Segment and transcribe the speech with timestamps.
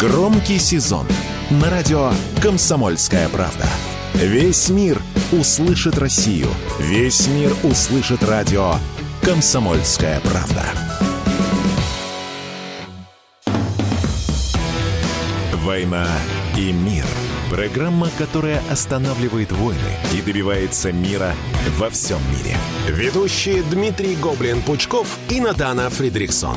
[0.00, 1.06] Громкий сезон
[1.50, 2.10] на радио
[2.42, 3.66] «Комсомольская правда».
[4.14, 4.98] Весь мир
[5.30, 6.46] услышит Россию.
[6.78, 8.76] Весь мир услышит радио
[9.20, 10.64] «Комсомольская правда».
[15.56, 16.06] «Война
[16.56, 17.04] и мир»–
[17.50, 21.34] программа, которая останавливает войны и добивается мира
[21.76, 22.56] во всем мире.
[22.88, 26.56] Ведущие Дмитрий Гоблин-Пучков и Надана Фридрихсон.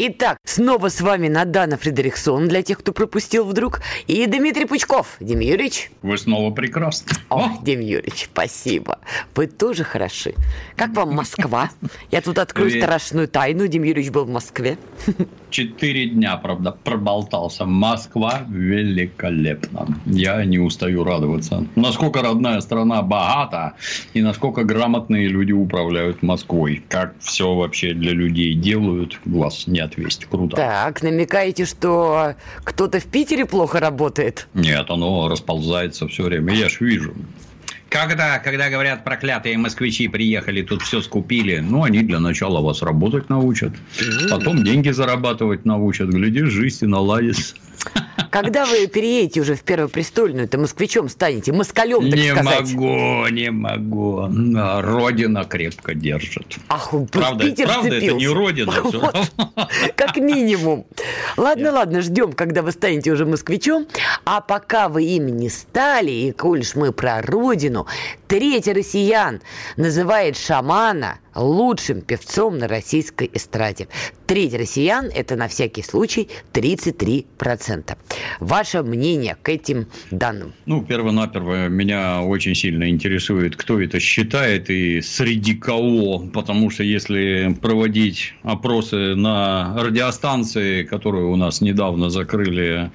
[0.00, 5.16] Итак, снова с вами Надана Фредериксон, для тех, кто пропустил вдруг, и Дмитрий Пучков.
[5.18, 5.90] Дим Юрьевич.
[6.02, 7.16] Вы снова прекрасны.
[7.30, 9.00] О, Дим Юрьевич, спасибо.
[9.34, 10.34] Вы тоже хороши.
[10.76, 11.70] Как вам Москва?
[12.12, 13.66] Я тут открою страшную тайну.
[13.66, 14.78] Дим Юрьевич был в Москве.
[15.50, 17.64] Четыре дня, правда, проболтался.
[17.64, 19.88] Москва великолепна.
[20.06, 21.66] Я не устаю радоваться.
[21.74, 23.72] Насколько родная страна богата,
[24.14, 26.84] и насколько грамотные люди управляют Москвой.
[26.88, 30.26] Как все вообще для людей делают, глаз не отвесть.
[30.26, 30.56] Круто.
[30.56, 34.48] Так, намекаете, что кто-то в Питере плохо работает?
[34.54, 36.54] Нет, оно расползается все время.
[36.54, 37.14] Я ж вижу.
[37.88, 43.30] Когда, когда говорят, проклятые москвичи приехали, тут все скупили, ну, они для начала вас работать
[43.30, 43.72] научат,
[44.30, 47.54] потом деньги зарабатывать научат, глядишь, жизнь и наладится.
[48.30, 52.68] Когда вы переедете уже в Первопрестольную, то москвичом станете, москалем, так не сказать.
[52.70, 54.82] Не могу, не могу.
[54.82, 56.56] Родина крепко держит.
[56.68, 58.72] Ах, правда, Питер правда это не Родина.
[58.82, 59.32] Вот,
[59.94, 60.86] как минимум.
[61.36, 63.86] Ладно, ладно, ждем, когда вы станете уже москвичом.
[64.24, 67.86] А пока вы ими не стали, и коль мы про Родину,
[68.26, 69.40] третий россиян
[69.76, 73.88] называет шамана лучшим певцом на российской эстраде.
[74.26, 77.96] Треть россиян– это на всякий случай 33%.
[78.40, 80.52] Ваше мнение к этим данным?
[80.66, 86.18] Ну, перво-наперво меня очень сильно интересует, кто это считает и среди кого.
[86.32, 92.90] Потому что если проводить опросы на радиостанции, которые у нас недавно закрыли,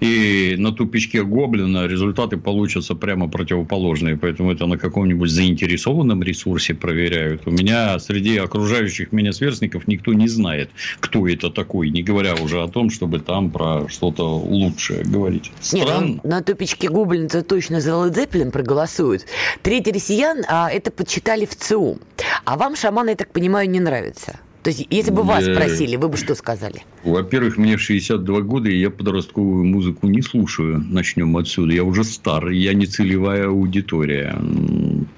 [0.00, 4.16] и на тупичке Гоблина, результаты получатся прямо противоположные.
[4.16, 7.42] Поэтому это на каком-нибудь заинтересованном ресурсе проверяют.
[7.46, 12.62] У меня среди окружающих меня сверстников никто не знает, кто это такой, не говоря уже
[12.62, 15.50] о том, чтобы там про что-то лучшее говорить.
[15.60, 16.20] Странно.
[16.22, 19.24] Ну, на топичке Гоблина-то точно за Led Zeppelin проголосуют.
[19.62, 21.98] Третий россиян а, это подсчитали в ЦУ.
[22.44, 24.38] А вам шаманы, я так понимаю, не нравятся?
[24.62, 26.82] То есть, если бы вас Я- спросили, вы бы что сказали?
[27.04, 30.84] Во-первых, мне 62 года, и я подростковую музыку не слушаю.
[30.90, 31.72] Начнем отсюда.
[31.72, 34.36] Я уже стар, я не целевая аудитория.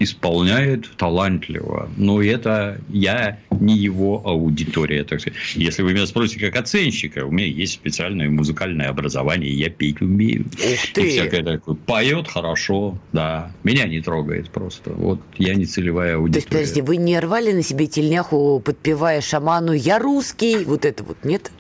[0.01, 1.89] Исполняет талантливо.
[1.97, 5.05] Но это я не его аудитория.
[5.05, 5.39] Так сказать.
[5.55, 10.47] Если вы меня спросите как оценщика, у меня есть специальное музыкальное образование, я петь умею.
[10.47, 11.11] Ух И ты!
[11.11, 11.75] всякое такое.
[11.75, 13.53] Поет хорошо, да.
[13.63, 14.91] Меня не трогает просто.
[14.91, 16.49] Вот я не целевая То есть, аудитория.
[16.63, 21.53] подожди, вы не рвали на себе тельняху, подпевая шаману «Я русский», вот это вот, нет?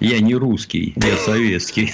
[0.00, 1.92] Я не русский, я советский.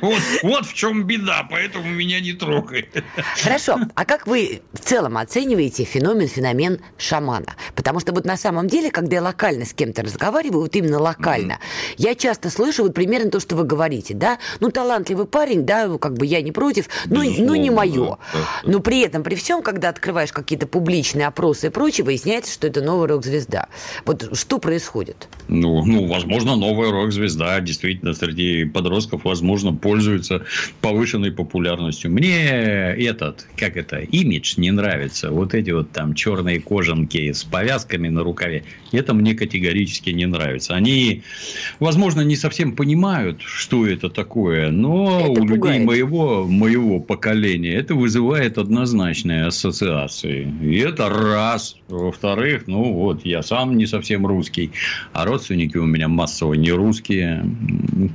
[0.00, 3.04] Вот, вот в чем беда, поэтому меня не трогает.
[3.42, 7.56] Хорошо, а как вы в целом оцениваете феномен, феномен шамана?
[7.74, 11.58] Потому что вот на самом деле, когда я локально с кем-то разговариваю, вот именно локально,
[11.96, 14.38] я часто слышу вот примерно то, что вы говорите, да?
[14.60, 18.18] Ну, талантливый парень, да, ну, как бы я не против, ну, ну не мое.
[18.32, 22.66] да, Но при этом, при всем, когда открываешь какие-то публичные опросы и прочее, выясняется, что
[22.66, 23.68] это новая рок-звезда.
[24.04, 25.28] Вот что происходит?
[25.48, 30.44] Ну, ну, возможно, новая рок-звезда действительно среди подростков, возможно, пользуется
[30.80, 32.12] повышенной популярностью.
[32.12, 35.32] Мне этот, как это, имидж не нравится.
[35.32, 38.62] Вот эти вот там черные кожанки с повязками на рукаве.
[38.92, 40.76] Это мне категорически не нравится.
[40.76, 41.22] Они,
[41.80, 45.84] возможно, не совсем понимают, что это такое, но Это у людей пугает.
[45.84, 50.52] моего, моего поколения это вызывает однозначные ассоциации.
[50.62, 51.76] И это раз.
[51.88, 54.70] Во-вторых, ну вот, я сам не совсем русский,
[55.12, 57.44] а родственники у меня массово не русские.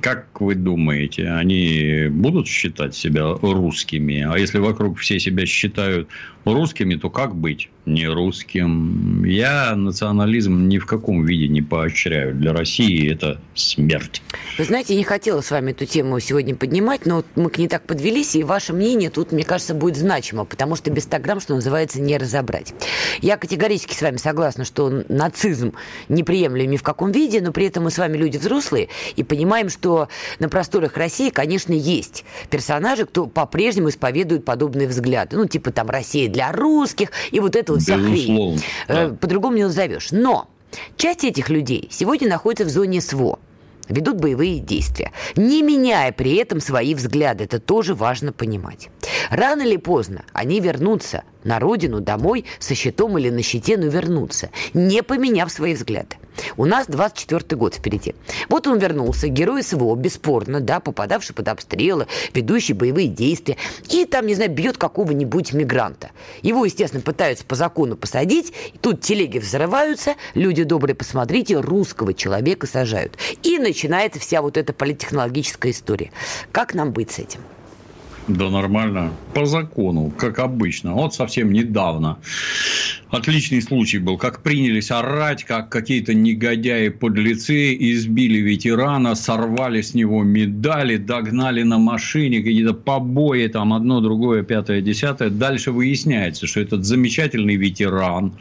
[0.01, 1.64] Как вы думаете, они
[2.09, 4.21] будут считать себя русскими?
[4.21, 6.09] А если вокруг все себя считают
[6.45, 9.23] русскими, то как быть не русским?
[9.23, 12.35] Я национализм ни в каком виде не поощряю.
[12.35, 14.21] Для России это смерть.
[14.57, 17.57] Вы знаете, я не хотела с вами эту тему сегодня поднимать, но вот мы к
[17.57, 21.19] ней так подвелись, и ваше мнение тут, мне кажется, будет значимо, потому что без 100
[21.19, 22.73] грамм, что называется, не разобрать.
[23.21, 25.73] Я категорически с вами согласна, что нацизм
[26.09, 29.69] неприемлем ни в каком виде, но при этом мы с вами люди взрослые и понимаем,
[29.69, 30.09] что
[30.39, 35.35] на просторах России, конечно, есть персонажи, кто по-прежнему исповедует подобные взгляды.
[35.35, 38.61] Ну, типа там Россия для русских, и вот это вся хрень.
[38.87, 39.15] Э, да.
[39.15, 40.09] По-другому не назовешь.
[40.11, 40.47] Но
[40.97, 43.39] часть этих людей сегодня находится в зоне СВО
[43.89, 47.43] ведут боевые действия, не меняя при этом свои взгляды.
[47.43, 48.89] Это тоже важно понимать.
[49.29, 54.49] Рано или поздно они вернутся на родину, домой, со щитом или на щите, но вернутся,
[54.73, 56.17] не поменяв свои взгляды.
[56.57, 58.13] У нас 24 год впереди.
[58.49, 63.57] Вот он вернулся, герой СВО, бесспорно, да, попадавший под обстрелы, ведущий боевые действия,
[63.89, 66.11] и там, не знаю, бьет какого-нибудь мигранта.
[66.41, 72.67] Его, естественно, пытаются по закону посадить, и тут телеги взрываются, люди добрые, посмотрите, русского человека
[72.67, 73.17] сажают.
[73.43, 76.11] И начинается вся вот эта политтехнологическая история.
[76.53, 77.41] Как нам быть с этим?
[78.29, 79.11] Да нормально.
[79.33, 80.93] По закону, как обычно.
[80.93, 82.17] Вот совсем недавно
[83.09, 90.97] отличный случай был, как принялись орать, как какие-то негодяи-подлецы избили ветерана, сорвали с него медали,
[90.97, 95.29] догнали на машине, какие-то побои, там одно, другое, пятое, десятое.
[95.29, 98.33] Дальше выясняется, что этот замечательный ветеран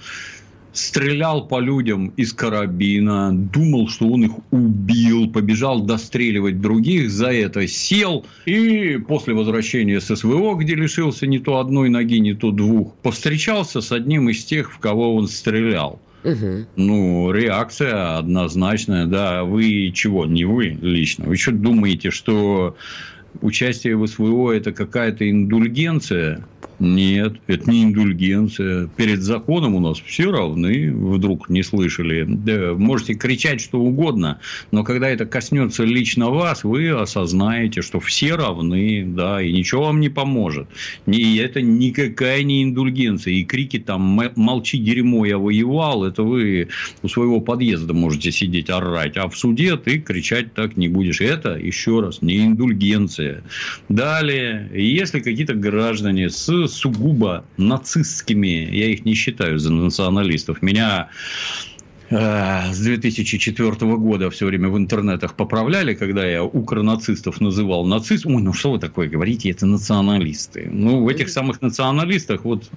[0.75, 7.67] стрелял по людям из карабина, думал, что он их убил, побежал достреливать других, за это
[7.67, 12.94] сел и после возвращения с СВО, где лишился не то одной ноги, не то двух,
[12.97, 16.00] повстречался с одним из тех, в кого он стрелял.
[16.25, 16.67] Угу.
[16.76, 19.44] Ну, реакция однозначная, да.
[19.44, 20.25] Вы чего?
[20.25, 21.26] Не вы лично.
[21.26, 22.76] Вы что думаете, что
[23.41, 26.45] участие в СВО это какая-то индульгенция?
[26.81, 28.89] Нет, это не индульгенция.
[28.97, 32.25] Перед законом у нас все равны, вдруг не слышали.
[32.27, 34.41] Да, можете кричать что угодно,
[34.71, 40.01] но когда это коснется лично вас, вы осознаете, что все равны, да, и ничего вам
[40.01, 40.67] не поможет.
[41.07, 43.35] И это никакая не индульгенция.
[43.35, 44.03] И крики там
[44.37, 46.69] «молчи, дерьмо, я воевал», это вы
[47.03, 51.21] у своего подъезда можете сидеть орать, а в суде ты кричать так не будешь.
[51.21, 53.24] Это, еще раз, не индульгенция.
[53.88, 60.62] Далее, если какие-то граждане с сугубо нацистскими, я их не считаю за националистов.
[60.62, 61.09] Меня
[62.14, 68.26] э, с 2004 года все время в интернетах поправляли, когда я укронацистов называл нацист.
[68.26, 70.69] Ой, ну что вы такое говорите, это националисты.
[70.70, 72.70] Ну, в этих самых националистах вот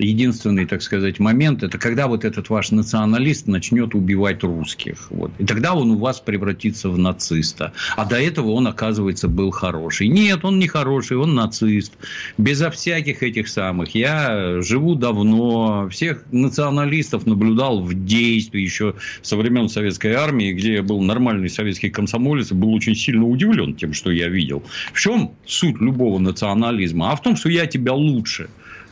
[0.00, 5.10] единственный, так сказать, момент, это когда вот этот ваш националист начнет убивать русских.
[5.10, 5.30] Вот.
[5.38, 7.72] И тогда он у вас превратится в нациста.
[7.96, 10.08] А до этого он, оказывается, был хороший.
[10.08, 11.92] Нет, он не хороший, он нацист.
[12.38, 13.94] Безо всяких этих самых.
[13.94, 20.82] Я живу давно, всех националистов наблюдал в действии еще со времен Советской Армии, где я
[20.82, 24.62] был нормальный советский комсомолец, был очень сильно удивлен тем, что я видел.
[24.92, 27.12] В чем суть любого национализма?
[27.12, 28.48] А в том, что я тебя лучше.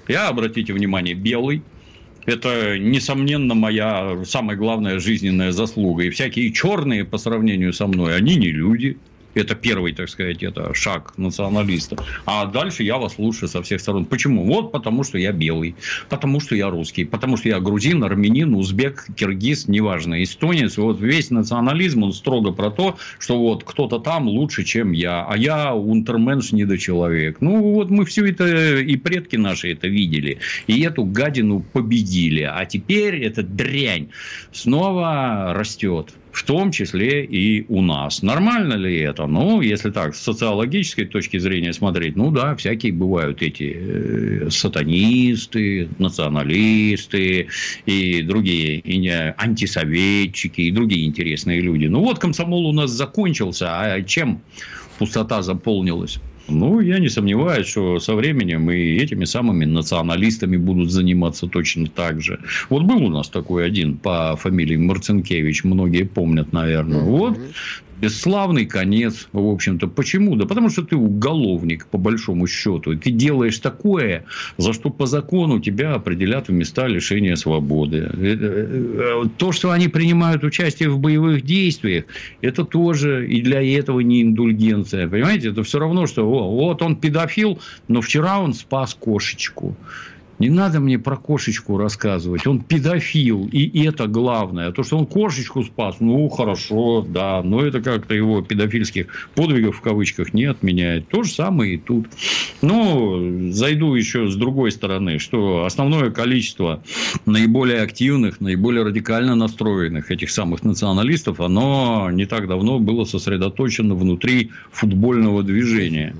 [0.09, 1.63] Я, обратите внимание, белый.
[2.27, 6.05] Это, несомненно, моя самая главная жизненная заслуга.
[6.05, 8.99] И всякие черные по сравнению со мной, они не люди.
[9.38, 11.96] Это первый, так сказать, это шаг националиста.
[12.26, 14.05] А дальше я вас слушаю со всех сторон.
[14.05, 14.44] Почему?
[14.44, 15.76] Вот потому, что я белый,
[16.08, 20.76] потому, что я русский, потому, что я грузин, армянин, узбек, киргиз, неважно, эстонец.
[20.76, 25.37] Вот весь национализм, он строго про то, что вот кто-то там лучше, чем я, а
[25.37, 27.40] я унтерменш недочеловек.
[27.40, 32.43] Ну, вот мы все это, и предки наши это видели, и эту гадину победили.
[32.43, 34.08] А теперь эта дрянь
[34.52, 38.23] снова растет в том числе и у нас.
[38.23, 39.27] Нормально ли это?
[39.27, 45.89] Ну, если так, с социологической точки зрения смотреть, ну да, всякие бывают эти э, сатанисты,
[45.99, 47.49] националисты
[47.87, 51.87] и другие и антисоветчики и другие интересные люди.
[51.87, 54.41] Ну вот комсомол у нас закончился, а чем
[54.99, 56.21] пустота заполнилась?
[56.49, 62.21] Ну, я не сомневаюсь, что со временем и этими самыми националистами будут заниматься точно так
[62.21, 62.41] же.
[62.71, 67.00] Вот был у нас такой один по фамилии Марцинкевич, многие помнят, наверное.
[67.00, 67.39] Вот
[68.00, 69.88] бесславный конец, в общем-то.
[69.88, 70.37] Почему?
[70.37, 72.93] Да потому что ты уголовник, по большому счету.
[72.93, 74.25] И ты делаешь такое,
[74.57, 78.11] за что по закону тебя определят в места лишения свободы.
[78.12, 82.05] Э, э, то, что они принимают участие в боевых действиях,
[82.43, 85.09] это тоже и для этого не индульгенция.
[85.09, 89.76] Понимаете, это все равно, что о, вот он педофил, но вчера он спас кошечку.
[90.38, 92.47] Не надо мне про кошечку рассказывать.
[92.47, 94.68] Он педофил, и это главное.
[94.68, 97.42] А то, что он кошечку спас, ну, хорошо, да.
[97.42, 101.09] Но это как-то его педофильских подвигов, в кавычках, не отменяет.
[101.09, 102.07] То же самое и тут.
[102.62, 106.83] Но зайду еще с другой стороны, что основное количество
[107.26, 114.50] наиболее активных, наиболее радикально настроенных этих самых националистов, оно не так давно было сосредоточено внутри
[114.71, 116.14] футбольного движения.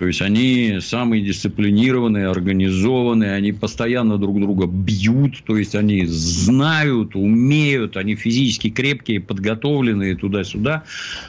[0.00, 7.14] То есть они самые дисциплинированные, организованные, они постоянно друг друга бьют, то есть они знают,
[7.14, 10.84] умеют, они физически крепкие, подготовленные туда-сюда.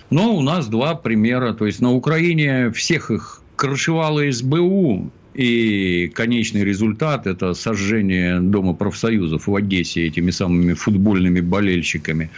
[0.10, 1.52] Но у нас два примера.
[1.52, 9.48] То есть на Украине всех их крышевало СБУ, и конечный результат– это сожжение Дома профсоюзов
[9.48, 12.30] в Одессе этими самыми футбольными болельщиками.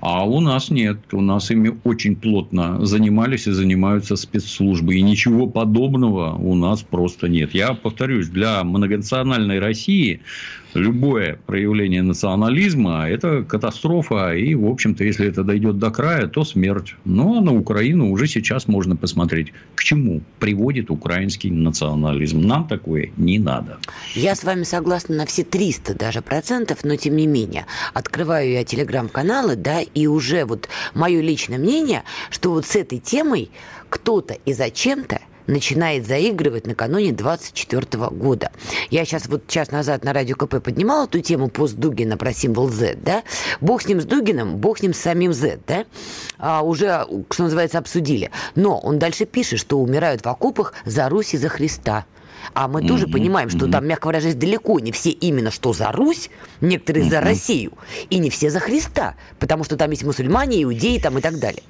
[0.00, 0.98] А у нас нет.
[1.12, 4.96] У нас ими очень плотно занимались и занимаются спецслужбы.
[4.96, 7.54] И ничего подобного у нас просто нет.
[7.54, 10.20] Я повторюсь, для многонациональной России
[10.76, 14.34] любое проявление национализма– это катастрофа.
[14.34, 16.94] И, в общем-то, если это дойдет до края, то смерть.
[17.04, 22.40] А на Украину уже сейчас можно посмотреть, к чему приводит украинский национализм.
[22.40, 23.78] Нам такое не надо.
[24.14, 27.66] Я с вами согласна на все 300 даже процентов, но тем не менее.
[27.94, 33.50] Открываю я телеграм-каналы, да, и уже вот мое личное мнение, что вот с этой темой
[33.88, 38.50] кто-то и зачем-то начинает заигрывать накануне 24 года.
[38.90, 42.68] Я сейчас вот час назад на радио КП поднимала эту тему пост Дугина про символ
[42.68, 43.22] Z, да?
[43.60, 45.84] Бог с ним с Дугином, бог с ним с самим Z, да?
[46.38, 48.30] А, уже, что называется, обсудили.
[48.54, 52.06] Но он дальше пишет, что умирают в окопах за Русь и за Христа.
[52.54, 52.88] А мы mm-hmm.
[52.88, 53.72] тоже понимаем, что mm-hmm.
[53.72, 57.10] там, мягко выражаясь, далеко не все именно что за Русь, некоторые mm-hmm.
[57.10, 57.72] за Россию,
[58.08, 61.62] и не все за Христа, потому что там есть мусульмане, иудеи там и так далее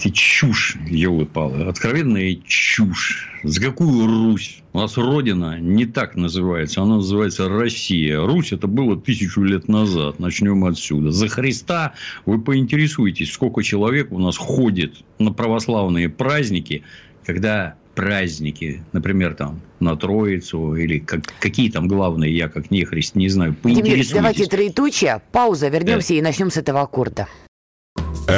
[0.00, 3.28] эти чушь, елы-палы, откровенная чушь.
[3.42, 4.62] За какую Русь?
[4.72, 8.20] У нас Родина не так называется, она называется Россия.
[8.20, 11.10] Русь это было тысячу лет назад, начнем отсюда.
[11.10, 16.82] За Христа вы поинтересуетесь, сколько человек у нас ходит на православные праздники,
[17.26, 23.28] когда праздники, например, там на Троицу или как, какие там главные, я как нехрист не
[23.28, 24.12] знаю, поинтересуйтесь.
[24.12, 26.14] давайте троеточие, пауза, вернемся да.
[26.14, 27.28] и начнем с этого аккорда.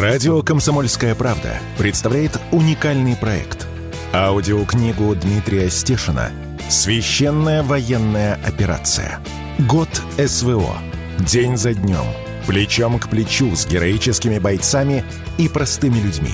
[0.01, 3.67] Радио «Комсомольская правда» представляет уникальный проект.
[4.15, 6.31] Аудиокнигу Дмитрия Стешина
[6.71, 9.21] «Священная военная операция.
[9.59, 10.79] Год СВО.
[11.19, 12.07] День за днем.
[12.47, 15.05] Плечом к плечу с героическими бойцами
[15.37, 16.33] и простыми людьми».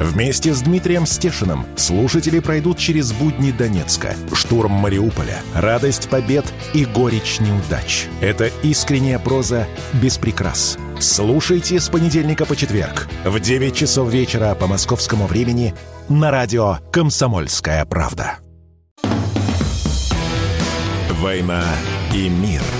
[0.00, 7.38] Вместе с Дмитрием Стешиным слушатели пройдут через будни Донецка, штурм Мариуполя, радость побед и горечь
[7.38, 8.06] неудач.
[8.20, 14.66] Это искренняя проза без прикрас– Слушайте с понедельника по четверг в 9 часов вечера по
[14.66, 15.74] московскому времени
[16.10, 18.36] на радио «Комсомольская правда».
[21.12, 21.64] «Война
[22.14, 22.60] и мир»–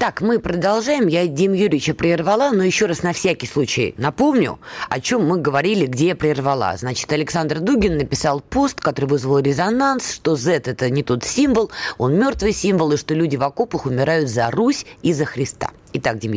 [0.00, 1.08] Так, мы продолжаем.
[1.08, 5.84] Я Дим Юрьевича прервала, но еще раз на всякий случай напомню, о чем мы говорили,
[5.84, 6.74] где я прервала.
[6.78, 12.18] Значит, Александр Дугин написал пост, который вызвал резонанс, что Z– это не тот символ, он
[12.18, 15.70] мертвый символ, и что люди в окопах умирают за Русь и за Христа.
[15.92, 16.32] Итак, Дим.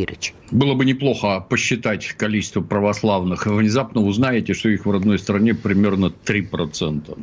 [0.51, 3.45] Было бы неплохо посчитать количество православных.
[3.45, 7.17] Внезапно узнаете, что их в родной стране примерно 3%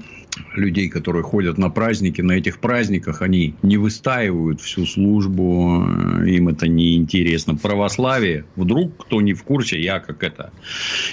[0.54, 5.84] людей, которые ходят на праздники, на этих праздниках, они не выстаивают всю службу,
[6.24, 7.56] им это не интересно.
[7.56, 10.52] Православие, вдруг кто не в курсе, я как это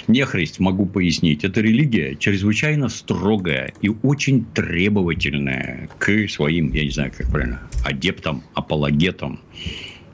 [0.06, 7.12] нехрист могу пояснить, это религия чрезвычайно строгая и очень требовательная к своим, я не знаю,
[7.16, 9.40] как правильно, адептам, апологетам.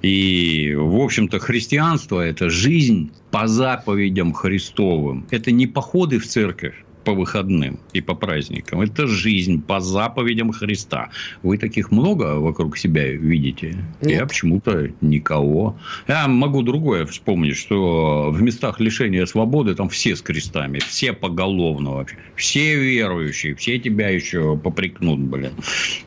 [0.04, 5.26] И, в общем-то, христианство– это жизнь по заповедям Христовым.
[5.30, 8.80] Это не походы в церковь, по выходным и по праздникам.
[8.80, 11.10] Это жизнь по заповедям Христа.
[11.42, 13.76] Вы таких много вокруг себя видите?
[14.00, 14.20] Нет.
[14.20, 15.76] Я почему-то никого.
[16.08, 21.92] Я могу другое вспомнить, что в местах лишения свободы там все с крестами, все поголовно
[21.92, 22.16] вообще.
[22.36, 25.52] Все верующие, все тебя еще попрекнут, блин.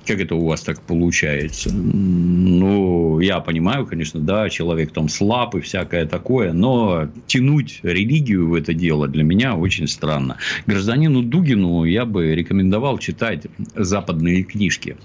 [0.06, 1.72] Как это у вас так получается?
[1.74, 8.54] Ну, я понимаю, конечно, да, человек там слаб и всякое такое, но тянуть религию в
[8.54, 10.38] это дело для меня очень странно.
[10.66, 14.96] Гражданин гражданину Дугину я бы рекомендовал читать западные книжки.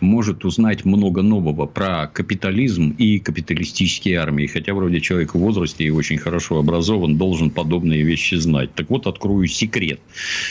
[0.00, 4.46] Может узнать много нового про капитализм и капиталистические армии.
[4.46, 8.74] Хотя вроде человек в возрасте и очень хорошо образован, должен подобные вещи знать.
[8.74, 10.00] Так вот, открою секрет,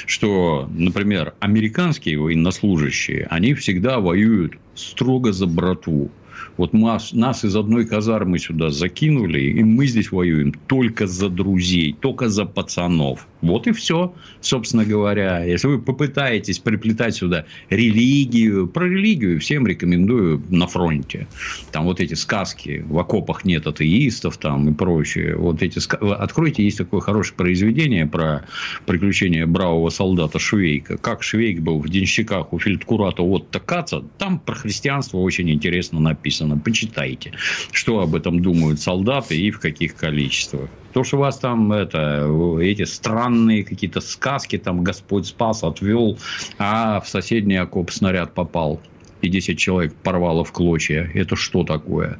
[0.05, 6.11] что, например, американские военнослужащие, они всегда воюют строго за братву.
[6.57, 11.95] Вот нас, нас из одной казармы сюда закинули, и мы здесь воюем только за друзей,
[11.99, 13.27] только за пацанов.
[13.41, 15.43] Вот и все, собственно говоря.
[15.43, 21.27] Если вы попытаетесь приплетать сюда религию, про религию всем рекомендую на фронте.
[21.71, 25.35] Там вот эти сказки, в окопах нет атеистов там и прочее.
[25.35, 25.77] Вот эти
[26.13, 28.45] Откройте, есть такое хорошее произведение про
[28.85, 30.97] приключения бравого солдата Швейка.
[30.97, 34.03] Как Швейк был в денщиках у фельдкурата Отто Каца.
[34.17, 36.57] Там про христианство очень интересно написано.
[36.57, 37.33] Почитайте,
[37.71, 40.69] что об этом думают солдаты и в каких количествах.
[40.97, 42.27] То, что у вас там это,
[42.59, 46.17] эти странные какие-то сказки, там Господь спас, отвел,
[46.57, 48.81] а в соседний окоп снаряд попал,
[49.21, 51.07] и 10 человек порвало в клочья.
[51.13, 52.17] Это что такое?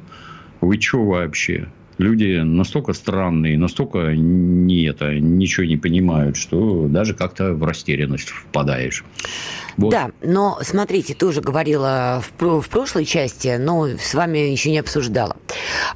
[0.60, 1.66] Вы что вообще?
[1.98, 9.04] Люди настолько странные, настолько не это, ничего не понимают, что даже как-то в растерянность впадаешь.
[9.76, 9.90] Вот.
[9.90, 15.36] Да, но смотрите, тоже говорила в, в прошлой части, но с вами еще не обсуждала.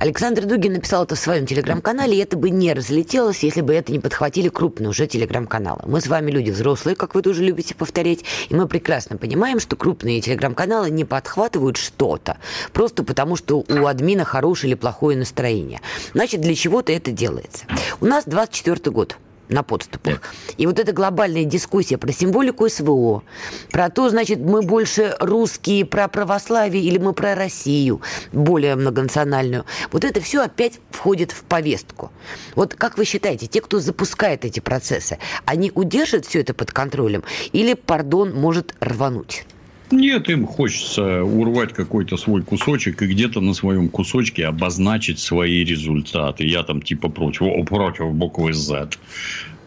[0.03, 3.93] Александр Дугин написал это в своем телеграм-канале, и это бы не разлетелось, если бы это
[3.93, 5.83] не подхватили крупные уже телеграм-каналы.
[5.87, 9.77] Мы с вами люди взрослые, как вы тоже любите повторять, и мы прекрасно понимаем, что
[9.77, 12.39] крупные телеграм-каналы не подхватывают что-то,
[12.73, 15.81] просто потому что у админа хорошее или плохое настроение.
[16.15, 17.67] Значит, для чего-то это делается.
[18.01, 19.17] У нас 24 год
[19.49, 20.21] на подступах.
[20.57, 23.23] И вот эта глобальная дискуссия про символику СВО,
[23.71, 28.01] про то, значит, мы больше русские про православие или мы про Россию,
[28.33, 32.11] более многонациональную, вот это все опять входит в повестку.
[32.55, 37.23] Вот как вы считаете, те, кто запускает эти процессы, они удержат все это под контролем
[37.53, 39.45] или, пардон, может рвануть?
[39.93, 46.47] Нет, им хочется урвать какой-то свой кусочек и где-то на своем кусочке обозначить свои результаты.
[46.47, 48.89] Я там типа против, против буквы Z.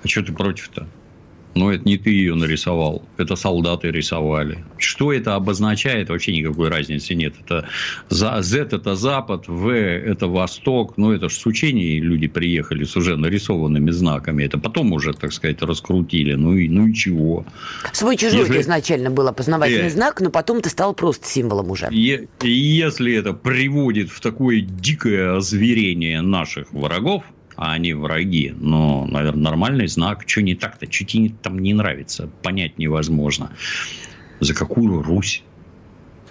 [0.04, 0.88] А что ты против-то?
[1.56, 4.64] Но это не ты ее нарисовал, это солдаты рисовали.
[4.78, 7.34] Что это обозначает, вообще никакой разницы нет.
[7.46, 7.68] Это
[8.10, 10.98] Z это Запад, В это Восток.
[10.98, 14.44] Ну, это же с учений люди приехали с уже нарисованными знаками.
[14.44, 16.34] Это потом уже, так сказать, раскрутили.
[16.34, 17.46] Ну и, ну и чего?
[17.94, 18.62] Свой чужой если...
[18.62, 19.90] изначально был опознавательный э...
[19.90, 21.88] знак, но потом ты стал просто символом уже.
[21.90, 22.28] Е...
[22.42, 27.24] Если это приводит в такое дикое озверение наших врагов,
[27.56, 28.54] а они враги.
[28.58, 30.24] Но, наверное, нормальный знак.
[30.26, 30.92] Что не так-то?
[30.92, 32.30] Что тебе там не нравится?
[32.44, 33.52] Понять невозможно.
[34.40, 35.44] За какую Русь?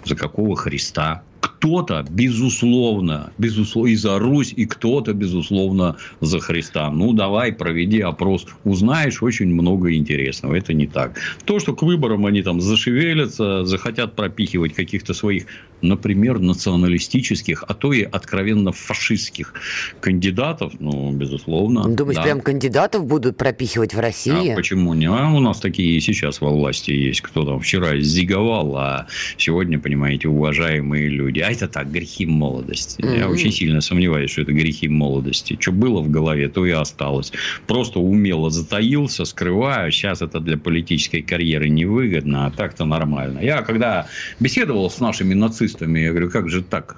[0.03, 1.23] За какого Христа?
[1.65, 6.91] кто-то, безусловно, безусловно, и за Русь, и кто-то, безусловно, за Христа.
[6.91, 8.45] Ну, давай, проведи опрос.
[8.63, 10.55] Узнаешь очень много интересного.
[10.55, 11.19] Это не так.
[11.45, 15.45] То, что к выборам они там зашевелятся, захотят пропихивать каких-то своих,
[15.81, 19.53] например, националистических, а то и откровенно фашистских
[19.99, 21.87] кандидатов, ну, безусловно.
[21.87, 22.23] Думаешь, да.
[22.23, 24.51] прям кандидатов будут пропихивать в России?
[24.51, 25.07] А почему не?
[25.07, 27.21] А у нас такие и сейчас во власти есть.
[27.21, 31.39] Кто там вчера зиговал, а сегодня, понимаете, уважаемые люди люди.
[31.39, 33.01] А это так, грехи молодости.
[33.01, 33.17] Mm-hmm.
[33.17, 35.57] Я очень сильно сомневаюсь, что это грехи молодости.
[35.59, 37.31] Что было в голове, то и осталось.
[37.67, 39.91] Просто умело затаился, скрываю.
[39.91, 43.39] Сейчас это для политической карьеры невыгодно, а так-то нормально.
[43.39, 44.07] Я когда
[44.39, 46.97] беседовал с нашими нацистами, я говорю, как же так?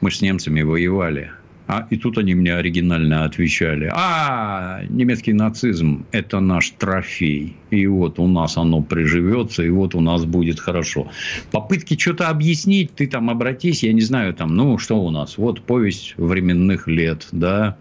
[0.00, 1.32] Мы с немцами воевали.
[1.72, 7.56] А, и тут они мне оригинально отвечали, а, немецкий нацизм– это наш трофей.
[7.70, 11.12] И вот у нас оно приживется, и вот у нас будет хорошо.
[11.52, 15.38] Попытки что-то объяснить, ты там обратись, я не знаю, там, ну, что у нас?
[15.38, 17.76] Вот повесть временных лет, да.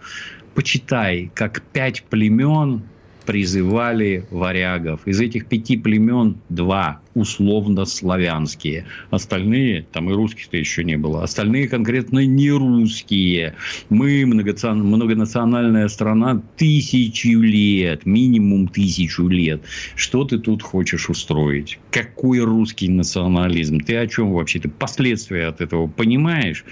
[0.53, 2.83] Почитай, как пять племен
[3.29, 5.01] призывали варягов.
[5.05, 8.85] Из этих пяти племен два условно славянские.
[9.11, 13.53] Остальные, там и русских-то еще не было, остальные конкретно не русские.
[13.89, 19.61] Мы многонациональная страна тысячу лет, минимум тысячу лет.
[19.93, 21.77] Что ты тут хочешь устроить?
[21.91, 23.79] Какой русский национализм?
[23.79, 24.59] Ты о чем вообще?
[24.59, 26.65] Ты последствия от этого понимаешь?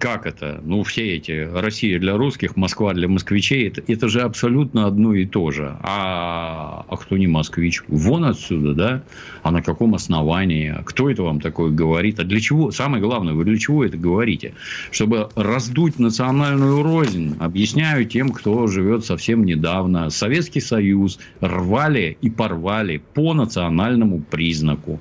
[0.00, 0.62] Как это?
[0.64, 5.26] Ну, все эти Россия для русских, Москва для москвичей, это, это же абсолютно одно и
[5.26, 5.76] то же.
[5.82, 7.82] А, а кто не москвич?
[7.86, 9.02] Вон отсюда, да?
[9.42, 10.74] А на каком основании?
[10.86, 12.18] Кто это вам такое говорит?
[12.18, 12.70] А для чего?
[12.70, 14.54] Самое главное, вы для чего это говорите?
[14.90, 17.36] Чтобы раздуть национальную рознь.
[17.38, 20.08] Объясняю тем, кто живет совсем недавно.
[20.08, 24.98] Советский Союз рвали и порвали по национальному признаку.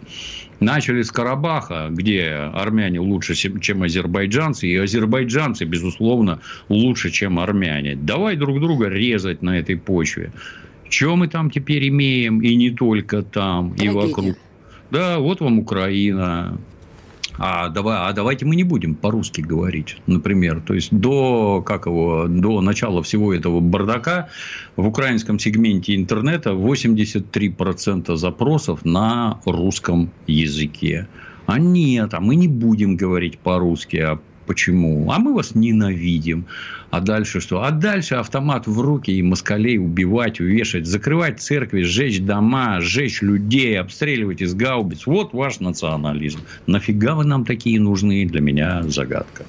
[0.60, 7.96] Начали с Карабаха, где армяне лучше, чем азербайджанцы, и азербайджанцы, безусловно, лучше, чем армяне.
[7.96, 10.32] Давай друг друга резать на этой почве.
[10.90, 13.92] Что мы там теперь имеем, и не только там, Трагедия.
[13.92, 14.38] и вокруг.
[14.92, 16.58] Да, вот вам Украина,
[17.40, 20.62] а, давай, а давайте мы не будем по-русски говорить, например.
[20.62, 24.30] То есть, до, как его, до начала всего этого бардака
[24.76, 31.08] в украинском сегменте интернета 83% запросов на русском языке.
[31.46, 35.12] А нет, а мы не будем говорить по-русски, а Почему?
[35.12, 36.48] А мы вас ненавидим.
[36.90, 37.62] А дальше что?
[37.62, 43.80] А дальше автомат в руки и москалей убивать, вешать, закрывать церкви, сжечь дома, сжечь людей,
[43.80, 45.06] обстреливать из гаубиц.
[45.06, 46.40] Вот ваш национализм.
[46.66, 48.26] Нафига вы нам такие нужны?
[48.26, 49.46] Для меня загадка.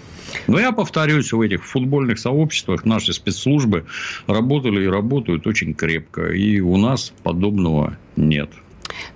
[0.47, 3.87] Но я повторюсь, в этих футбольных сообществах наши спецслужбы
[4.27, 6.31] работали и работают очень крепко.
[6.31, 8.51] И у нас подобного нет.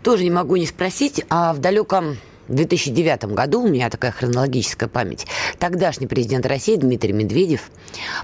[0.03, 2.17] Тоже не могу не спросить, а в далеком
[2.49, 5.27] в 2009 году, у меня такая хронологическая память,
[5.59, 7.71] тогдашний президент России Дмитрий Медведев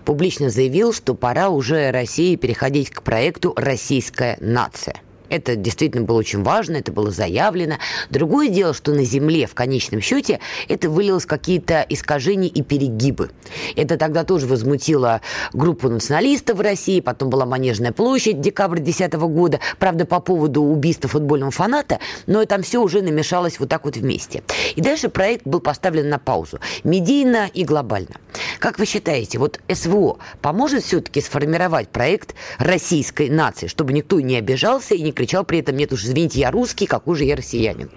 [0.04, 4.96] публично заявил, что пора уже России переходить к проекту «Российская нация».
[5.30, 7.76] Это действительно было очень важно, это было заявлено.
[8.10, 13.30] Другое дело, что на земле в конечном счете это вылилось какие-то искажения и перегибы.
[13.76, 15.20] Это тогда тоже возмутило
[15.52, 21.08] группу националистов в России, потом была Манежная площадь, декабрь 2010 года, правда, по поводу убийства
[21.08, 24.42] футбольного фаната, но там все уже намешалось вот так вот вместе.
[24.74, 28.16] И дальше проект был поставлен на паузу, медийно и глобально.
[28.58, 34.94] Как вы считаете, вот СВО поможет все-таки сформировать проект российской нации, чтобы никто не обижался
[34.94, 37.90] и не кричал при этом, нет уж, извините, я русский, какой же я россиянин?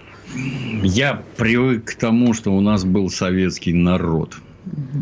[0.82, 4.36] Я привык к тому, что у нас был советский народ.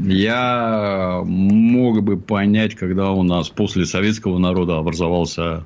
[0.04, 5.64] Я мог бы понять, когда у нас после советского народа образовался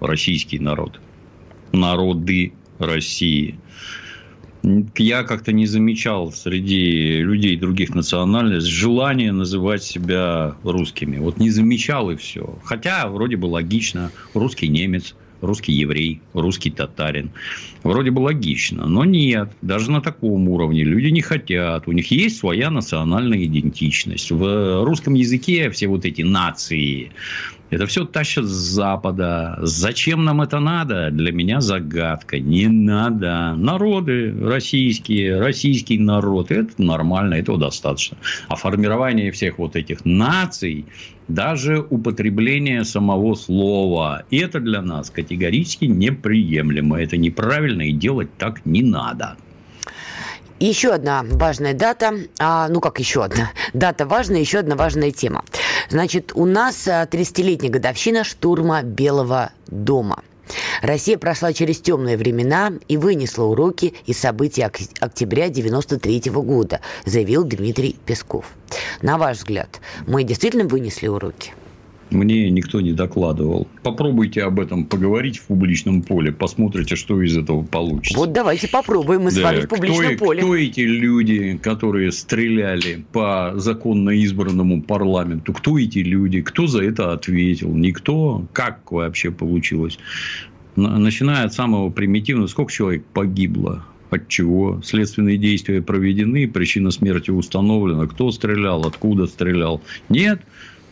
[0.00, 1.00] российский народ.
[1.72, 3.58] Народы России.
[4.96, 11.16] Я как-то не замечал среди людей других национальностей желания называть себя русскими.
[11.16, 12.58] Вот не замечал и все.
[12.62, 14.10] Хотя вроде бы логично.
[14.34, 17.30] Русский немец, русский еврей, русский татарин.
[17.82, 19.50] Вроде бы логично, но нет.
[19.62, 21.86] Даже на таком уровне люди не хотят.
[21.86, 24.30] У них есть своя национальная идентичность.
[24.30, 27.12] В русском языке все вот эти нации,
[27.74, 29.58] это все тащат с Запада.
[29.62, 31.10] Зачем нам это надо?
[31.10, 32.38] Для меня загадка.
[32.38, 33.54] Не надо.
[33.56, 36.50] Народы российские, российский народ.
[36.50, 38.16] Это нормально, этого достаточно.
[38.48, 40.86] А формирование всех вот этих наций,
[41.26, 47.00] даже употребление самого слова, это для нас категорически неприемлемо.
[47.00, 49.36] Это неправильно и делать так не надо.
[50.60, 55.42] Еще одна важная дата, а, ну как еще одна, дата важная, еще одна важная тема.
[55.90, 60.22] Значит, у нас 30-летняя а, годовщина штурма Белого дома.
[60.82, 67.96] Россия прошла через темные времена и вынесла уроки из событий октября 93 года, заявил Дмитрий
[68.04, 68.46] Песков.
[69.00, 71.54] На ваш взгляд, мы действительно вынесли уроки?
[72.10, 73.66] Мне никто не докладывал.
[73.82, 78.18] Попробуйте об этом поговорить в публичном поле, посмотрите, что из этого получится.
[78.18, 79.36] Вот давайте попробуем мы да.
[79.36, 80.42] с вами в публичном кто, поле.
[80.42, 85.52] Кто эти люди, которые стреляли по законно избранному парламенту?
[85.52, 86.42] Кто эти люди?
[86.42, 87.74] Кто за это ответил?
[87.74, 88.46] Никто.
[88.52, 89.98] Как вообще получилось?
[90.76, 93.84] Начиная от самого примитивного, сколько человек погибло?
[94.10, 94.80] от чего.
[94.82, 98.06] Следственные действия проведены, причина смерти установлена.
[98.06, 99.82] Кто стрелял, откуда стрелял.
[100.08, 100.40] Нет,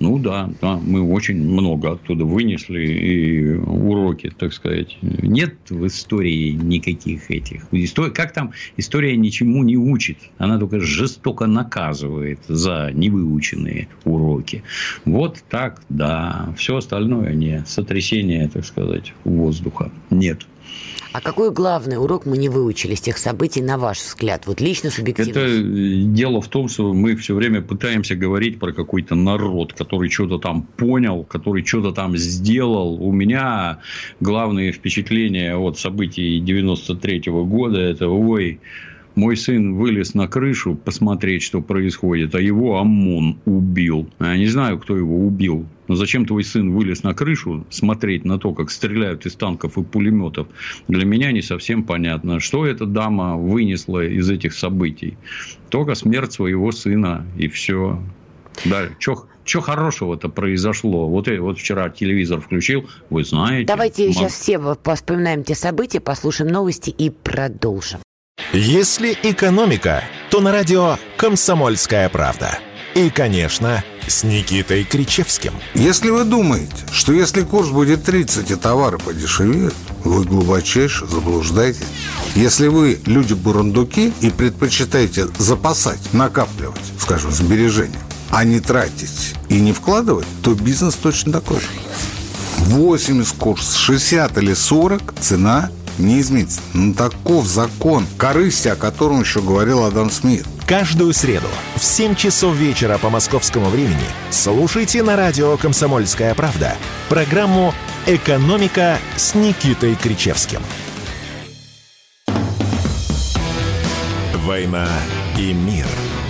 [0.03, 4.99] ну да, да, мы очень много оттуда вынесли и уроки, так сказать.
[5.01, 7.67] Нет в истории никаких этих.
[7.71, 14.65] История, как там история ничему не учит, она только жестоко наказывает за невыученные уроки.
[15.05, 16.53] Вот так, да.
[16.59, 19.93] Все остальное не сотрясение, так сказать, воздуха.
[20.11, 20.47] Нет.
[21.13, 24.47] А какой главный урок мы не выучили с тех событий, на ваш взгляд?
[24.47, 25.31] Вот лично субъективно.
[25.31, 30.09] Это э, дело в том, что мы все время пытаемся говорить про какой-то народ, который
[30.09, 32.95] что-то там понял, который что-то там сделал.
[32.95, 33.81] У меня
[34.21, 38.61] главные впечатления от событий 93 -го года– это ой,
[39.15, 44.09] мой сын вылез на крышу посмотреть, что происходит, а его ОМОН убил.
[44.21, 45.67] Я не знаю, кто его убил.
[45.89, 49.83] Но зачем твой сын вылез на крышу смотреть на то, как стреляют из танков и
[49.83, 50.47] пулеметов?
[50.89, 55.19] Для меня не совсем понятно, что эта дама вынесла из этих событий.
[55.69, 58.01] Только смерть своего сына и все.
[58.65, 61.09] Да, что хорошего-то произошло?
[61.09, 63.67] Вот, я, вот вчера телевизор включил, вы знаете.
[63.67, 64.13] Давайте мам...
[64.13, 64.59] сейчас все
[64.95, 68.01] вспоминаем те события, послушаем новости и продолжим.
[68.53, 72.59] Если экономика, то на радио «Комсомольская правда».
[72.95, 75.55] И, конечно, с Никитой Кричевским.
[75.75, 79.75] Если вы думаете, что если курс будет 30 и товары подешевеют,
[80.05, 81.87] вы глубочайше заблуждаетесь.
[82.35, 88.01] Если вы люди-бурундуки и предпочитаете запасать, накапливать, скажем, сбережения,
[88.31, 91.67] а не тратить и не вкладывать, то бизнес точно такой же.
[92.59, 96.61] 80 курс, 60 или 40 цена не изменится.
[96.73, 100.47] Ну, таков закон корысти, о котором еще говорил Адам Смит.
[100.67, 106.77] Каждую среду в 7 часов вечера по московскому времени слушайте на радио «Комсомольская правда»
[107.09, 107.75] программу
[108.07, 110.61] «Экономика» с Никитой Кричевским.
[114.45, 114.89] «Война
[115.39, 115.87] и мир»–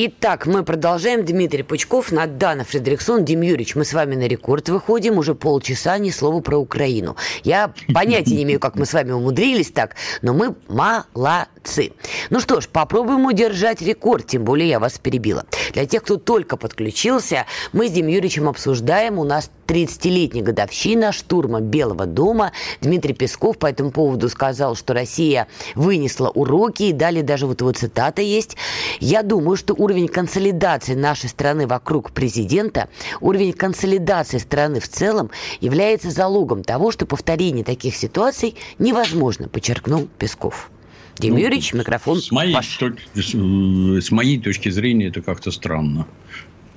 [0.00, 1.24] Итак, мы продолжаем.
[1.24, 5.18] Дмитрий Пучков, Надана Фредериксон, Дим Юрьевич, мы с вами на рекорд выходим.
[5.18, 7.16] Уже полчаса ни слова про Украину.
[7.42, 11.94] Я понятия не имею, как мы с вами умудрились так, но мы молодцы.
[12.30, 15.44] Ну что ж, попробуем удержать рекорд, тем более я вас перебила.
[15.72, 21.60] Для тех, кто только подключился, мы с Дим Юрьевичем обсуждаем, у нас 30-летняя годовщина штурма
[21.60, 22.52] Белого дома.
[22.80, 27.72] Дмитрий Песков по этому поводу сказал, что Россия вынесла уроки, и далее даже вот его
[27.72, 28.56] цитата есть.
[28.98, 32.90] Я думаю, что уровень консолидации нашей страны вокруг президента,
[33.22, 35.30] уровень консолидации страны в целом
[35.62, 40.70] является залогом того, что повторение таких ситуаций невозможно, подчеркнул Песков.
[41.18, 42.76] Дим ну, Юрьевич, микрофон с моей, ваш.
[42.76, 46.06] Точ, с, с моей точки зрения, это как-то странно.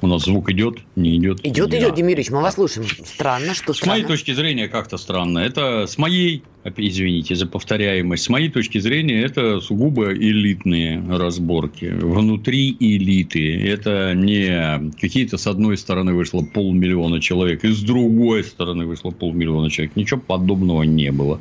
[0.01, 1.45] У нас звук идет, не идет.
[1.45, 2.87] Идет, идет, Демирович, мы вас слушаем.
[3.05, 3.93] Странно, что странно.
[3.93, 5.37] С моей точки зрения, как-то странно.
[5.37, 6.43] Это с моей,
[6.75, 11.85] извините за повторяемость, с моей точки зрения, это сугубо элитные разборки.
[11.85, 13.63] Внутри элиты.
[13.63, 19.69] Это не какие-то с одной стороны вышло полмиллиона человек, и с другой стороны вышло полмиллиона
[19.69, 19.95] человек.
[19.95, 21.39] Ничего подобного не было.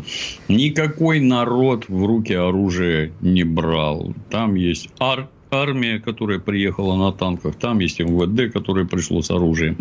[0.49, 4.15] Никакой народ в руки оружие не брал.
[4.29, 9.77] Там есть арт армия, которая приехала на танках, там есть МВД, которое пришло с оружием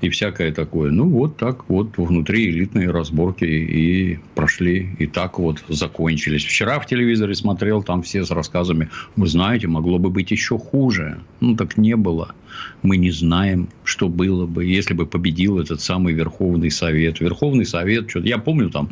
[0.00, 0.90] и всякое такое.
[0.90, 6.44] Ну, вот так вот внутри элитные разборки и прошли, и так вот закончились.
[6.44, 11.20] Вчера в телевизоре смотрел, там все с рассказами, вы знаете, могло бы быть еще хуже.
[11.40, 12.34] Ну, так не было.
[12.82, 17.20] Мы не знаем, что было бы, если бы победил этот самый Верховный Совет.
[17.20, 18.90] Верховный Совет, что я помню, там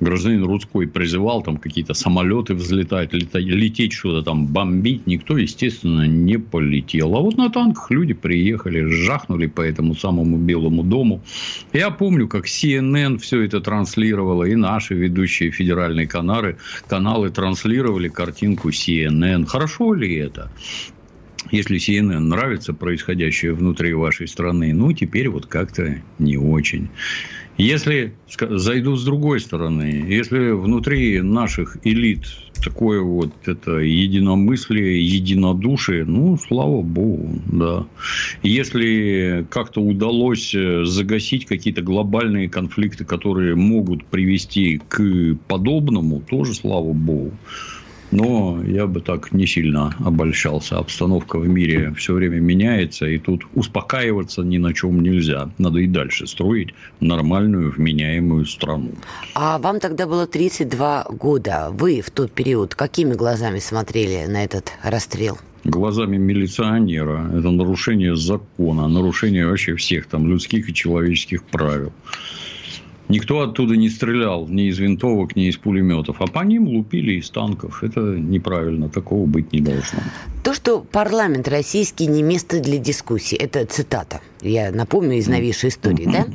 [0.00, 5.06] гражданин Рудской призывал там какие-то самолеты взлетать, летать, лететь что-то там, бомбить.
[5.06, 7.16] Никто, естественно, не полетел.
[7.16, 11.22] А вот на танках люди приехали, жахнули по этому самому Белому дому.
[11.72, 16.56] Я помню, как CNN все это транслировало, и наши ведущие федеральные каналы,
[16.88, 19.46] каналы транслировали картинку CNN.
[19.46, 20.50] Хорошо ли это?
[21.54, 26.88] Если CNN нравится происходящее внутри вашей страны, ну, теперь вот как-то не очень.
[27.56, 28.14] Если
[28.50, 32.26] зайду с другой стороны, если внутри наших элит
[32.64, 37.86] такое вот это единомыслие, единодушие, ну, слава богу, да.
[38.42, 46.92] Если как-то удалось э, загасить какие-то глобальные конфликты, которые могут привести к подобному, тоже слава
[46.92, 47.32] богу.
[48.14, 50.78] Но я бы так не сильно обольщался.
[50.78, 55.50] Обстановка в мире все время меняется, и тут успокаиваться ни на чем нельзя.
[55.58, 58.92] Надо и дальше строить нормальную, вменяемую страну.
[59.34, 61.70] А вам тогда было 32 года.
[61.72, 65.36] Вы в тот период какими глазами смотрели на этот расстрел?
[65.64, 67.30] глазами милиционера.
[67.36, 71.92] Это нарушение закона, нарушение вообще всех там людских и человеческих правил.
[73.08, 76.16] Никто оттуда не стрелял ни из винтовок, ни из пулеметов.
[76.20, 77.82] А по ним лупили из танков.
[77.82, 78.88] Это неправильно.
[78.88, 79.98] Такого быть не должно.
[80.42, 84.20] То, что парламент российский не место для дискуссии, это цитата.
[84.40, 86.26] Я напомню из новейшей истории, да?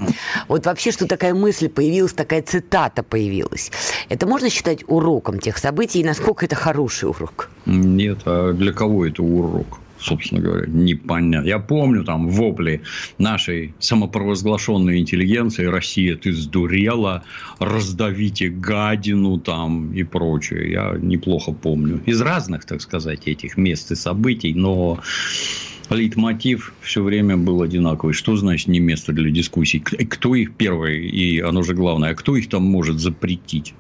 [0.48, 3.72] Вот вообще, что такая мысль появилась, такая цитата появилась.
[4.10, 7.50] Это можно считать уроком тех событий, и насколько это хороший урок?
[7.66, 9.80] Нет, а для кого это урок?
[10.00, 11.48] Собственно говоря, непонятно.
[11.48, 12.82] Я помню там вопли
[13.18, 17.24] нашей самопровозглашенной интеллигенции «Россия, ты сдурела,
[17.60, 20.72] раздавите гадину» там и прочее.
[20.72, 22.02] Я неплохо помню.
[22.06, 25.00] Из разных, так сказать, этих мест и событий, но
[25.90, 28.14] лейтмотив все время был одинаковый.
[28.14, 29.80] Что значит не место для дискуссий?
[29.80, 33.74] Кто их первый, и оно же главное, а кто их там может запретить?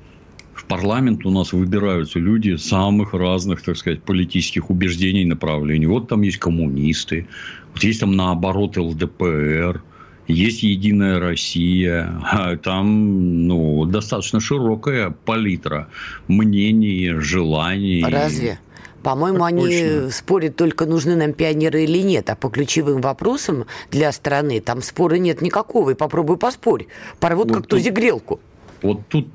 [0.70, 5.88] Парламент у нас выбираются люди самых разных, так сказать, политических убеждений и направлений.
[5.88, 7.28] Вот там есть коммунисты,
[7.74, 9.82] вот есть там наоборот ЛДПР,
[10.28, 15.90] есть Единая Россия, а там ну, достаточно широкая палитра
[16.28, 18.06] мнений, желаний.
[18.08, 18.60] Разве?
[19.02, 20.12] По-моему, они точно.
[20.12, 22.30] спорят только, нужны нам пионеры или нет.
[22.30, 25.92] А по ключевым вопросам для страны там спора нет никакого.
[25.92, 26.88] И попробуй поспорь.
[27.20, 27.82] Порвут ну, как тут...
[27.82, 28.42] грелку.
[28.82, 29.28] Вот тут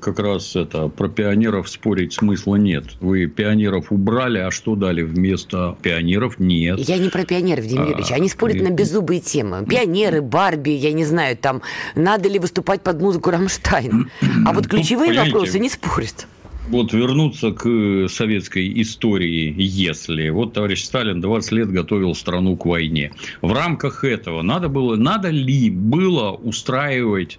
[0.00, 2.84] как раз это про пионеров спорить смысла нет.
[3.00, 6.38] Вы пионеров убрали, а что дали вместо пионеров?
[6.38, 6.78] Нет.
[6.80, 8.12] Я не про пионеров, Демьянович.
[8.12, 8.60] А, Они спорят и...
[8.62, 9.64] на беззубые темы.
[9.66, 11.62] Пионеры, Барби, я не знаю, там,
[11.94, 14.10] надо ли выступать под музыку Рамштайн.
[14.46, 16.26] А вот ключевые вопросы не спорят
[16.68, 23.12] вот вернуться к советской истории, если вот товарищ Сталин 20 лет готовил страну к войне.
[23.42, 27.38] В рамках этого надо было, надо ли было устраивать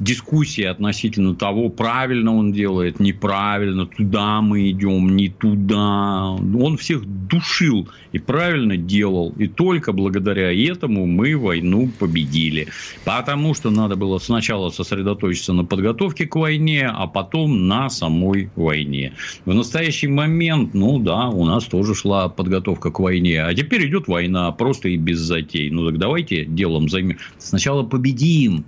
[0.00, 6.30] дискуссии относительно того, правильно он делает, неправильно, туда мы идем, не туда.
[6.30, 9.32] Он всех душил и правильно делал.
[9.38, 12.68] И только благодаря этому мы войну победили.
[13.04, 19.12] Потому что надо было сначала сосредоточиться на подготовке к войне, а потом на самой войне.
[19.44, 23.42] В настоящий момент, ну да, у нас тоже шла подготовка к войне.
[23.42, 25.70] А теперь идет война, просто и без затей.
[25.70, 27.18] Ну так давайте делом займем.
[27.38, 28.64] Сначала победим,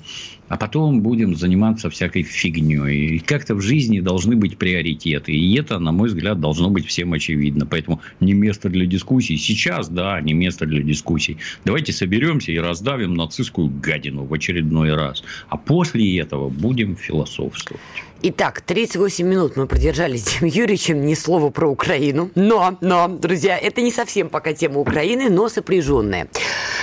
[0.49, 3.17] а потом будем заниматься всякой фигней.
[3.17, 5.33] И как-то в жизни должны быть приоритеты.
[5.33, 7.67] И это, на мой взгляд, должно быть всем очевидно.
[7.67, 9.37] Поэтому не место для дискуссий.
[9.37, 11.39] Сейчас, да, не место для дискуссий.
[11.65, 15.25] Давайте соберемся и раздавим нацистскую гадину в очередной раз.
[15.49, 17.81] А после этого будем философствовать.
[18.27, 22.31] Итак, 38 минут мы продержались с Дим Юрьевичем, ни слова про Украину.
[22.35, 26.29] Но, но, друзья, это не совсем пока тема Украины, но сопряженная.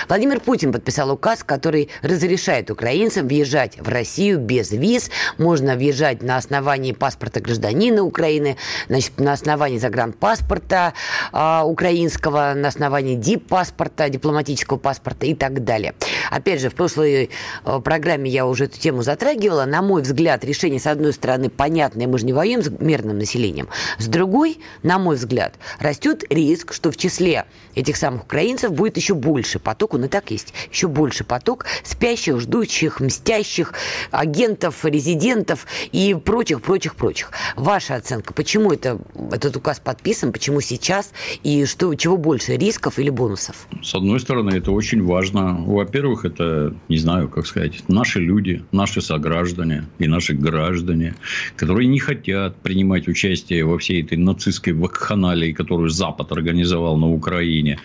[0.08, 5.10] Владимир Путин подписал указ, который разрешает украинцам въезжать в Россию без виз.
[5.38, 8.56] Можно въезжать на основании паспорта гражданина Украины,
[8.88, 10.94] значит, на основании загранпаспорта
[11.32, 15.94] э, украинского, на основании дип-паспорта, дипломатического паспорта и так далее.
[16.30, 17.30] Опять же, в прошлой
[17.64, 19.64] э, программе я уже эту тему затрагивала.
[19.64, 23.68] На мой взгляд, решение, с одной стороны, понятное, мы же не воюем с мирным населением.
[23.98, 29.14] С другой, на мой взгляд, растет риск, что в числе этих самых украинцев будет еще
[29.14, 33.74] больше поток, он и так есть, еще больше поток спящих, ждущих, мстящих
[34.10, 37.30] агентов, резидентов и прочих, прочих, прочих.
[37.56, 38.98] Ваша оценка, почему это,
[39.30, 43.66] этот указ подписан, почему сейчас и что, чего больше, рисков или бонусов?
[43.82, 45.56] С одной стороны, это очень важно.
[45.66, 51.14] Во-первых, это, не знаю, как сказать, наши люди, наши сограждане и наши граждане
[51.56, 57.78] которые не хотят принимать участие во всей этой нацистской вакханалии, которую Запад организовал на Украине.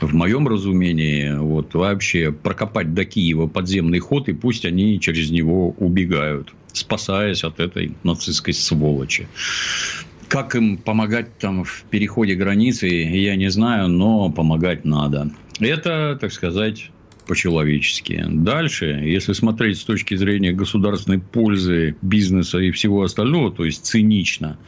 [0.00, 5.70] В моем разумении, вот вообще прокопать до Киева подземный ход, и пусть они через него
[5.78, 9.28] убегают, спасаясь от этой нацистской сволочи.
[10.28, 15.30] Как им помогать там в переходе границы, я не знаю, но помогать надо.
[15.60, 16.90] Это, так сказать,
[17.26, 18.24] по-человечески.
[18.28, 24.58] Дальше, если смотреть с точки зрения государственной пользы, бизнеса и всего остального, то есть цинично,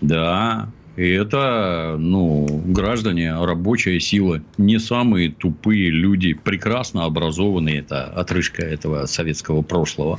[0.00, 8.62] да, и это, ну, граждане, рабочая сила, не самые тупые люди, прекрасно образованные, это отрыжка
[8.62, 10.18] этого советского прошлого.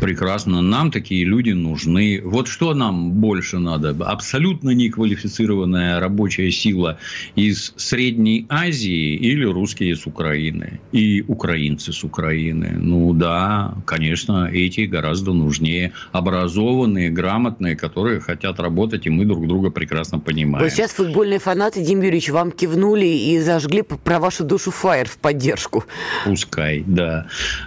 [0.00, 0.62] Прекрасно.
[0.62, 2.20] Нам такие люди нужны.
[2.24, 3.90] Вот что нам больше надо?
[4.04, 6.98] Абсолютно неквалифицированная рабочая сила
[7.36, 10.80] из Средней Азии или русские с Украины?
[10.90, 12.72] И украинцы с Украины?
[12.80, 15.92] Ну да, конечно, эти гораздо нужнее.
[16.10, 20.64] Образованные, грамотные, которые хотят работать, и мы друг друга прекрасно прекрасно понимаем.
[20.64, 25.18] Вот сейчас футбольные фанаты, Дим Юрьевич, вам кивнули и зажгли про вашу душу фаер в
[25.18, 25.84] поддержку.
[26.24, 27.26] Пускай, да.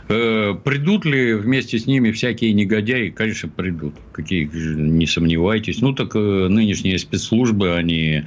[0.10, 3.10] Э, придут ли вместе с ними всякие негодяи?
[3.10, 3.94] Конечно, придут.
[4.12, 5.82] Какие, не сомневайтесь.
[5.82, 8.24] Ну, так э, нынешние спецслужбы, они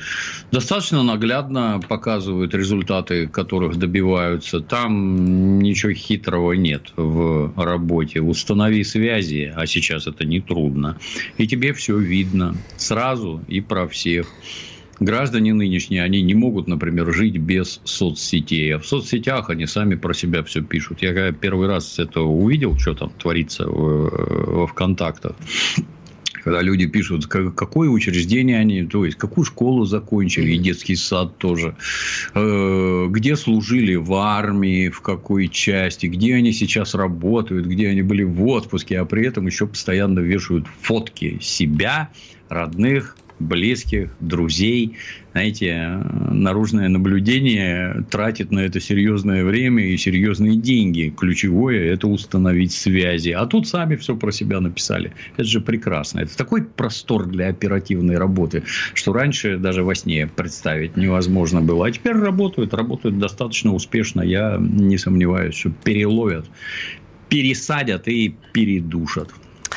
[0.52, 4.60] достаточно наглядно показывают результаты, которых добиваются.
[4.60, 8.20] Там ничего хитрого нет в работе.
[8.20, 10.98] Установи связи, а сейчас это не трудно.
[11.36, 14.26] И тебе все видно сразу и про всех.
[15.00, 18.74] Граждане нынешние, они не могут, например, жить без соцсетей.
[18.74, 21.02] А в соцсетях они сами про себя все пишут.
[21.02, 25.36] Я когда первый раз это увидел, что там творится во ВКонтактах,
[26.42, 31.76] когда люди пишут, какое учреждение они, то есть какую школу закончили, и детский сад тоже,
[32.34, 38.22] э, где служили в армии, в какой части, где они сейчас работают, где они были
[38.22, 42.08] в отпуске, а при этом еще постоянно вешают фотки себя,
[42.48, 44.96] родных, близких, друзей.
[45.32, 51.12] Знаете, наружное наблюдение тратит на это серьезное время и серьезные деньги.
[51.16, 53.30] Ключевое– это установить связи.
[53.30, 55.12] А тут сами все про себя написали.
[55.36, 56.20] Это же прекрасно.
[56.20, 61.86] Это такой простор для оперативной работы, что раньше даже во сне представить невозможно было.
[61.86, 64.22] А теперь работают, работают достаточно успешно.
[64.22, 66.46] Я не сомневаюсь, что переловят,
[67.28, 69.30] пересадят и передушат.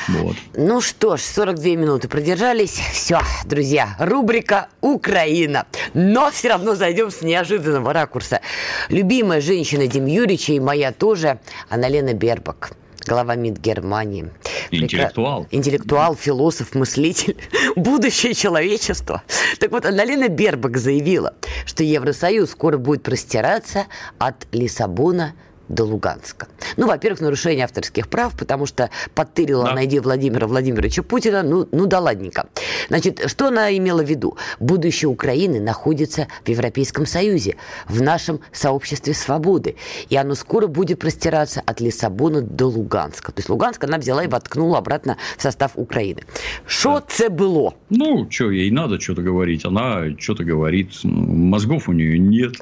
[0.08, 0.36] Вот.
[0.56, 2.80] Ну что ж, 42 минуты продержались.
[2.94, 5.66] Все, друзья, рубрика «Украина».
[5.94, 8.42] Но все равно зайдем с неожиданного ракурса.
[8.90, 12.74] Любимая женщина Дим Юрьевича и моя тоже, Аналена Бербак
[13.08, 14.30] глава МИД Германии.
[14.70, 15.48] Интеллектуал.
[15.52, 17.36] Интеллектуал, философ, мыслитель,
[17.76, 19.24] будущее человечества.
[19.60, 21.34] Так вот, Аналина Бербак заявила,
[21.66, 25.34] что Евросоюз скоро будет простираться от Лиссабона
[25.72, 26.48] до Луганска.
[26.78, 29.74] Ну, во-первых, нарушение авторских прав, потому что подтырила да.
[29.74, 31.44] найди Владимира Владимировича Путина.
[31.44, 32.48] Ну, ну да ладненько.
[32.90, 34.38] Значит, что она имела в виду?
[34.60, 37.56] Будущее Украины находится в Европейском Союзе,
[37.88, 39.76] в нашем сообществе свободы.
[40.10, 43.32] И оно скоро будет простираться от Лиссабона до Луганска.
[43.32, 46.24] То есть Луганск она взяла и воткнула обратно в состав Украины.
[46.66, 47.04] Что да.
[47.08, 47.72] це было?
[47.90, 49.66] Ну, что, ей надо что-то говорить.
[49.66, 51.00] Она что-то говорит.
[51.04, 52.56] Мозгов у нее нет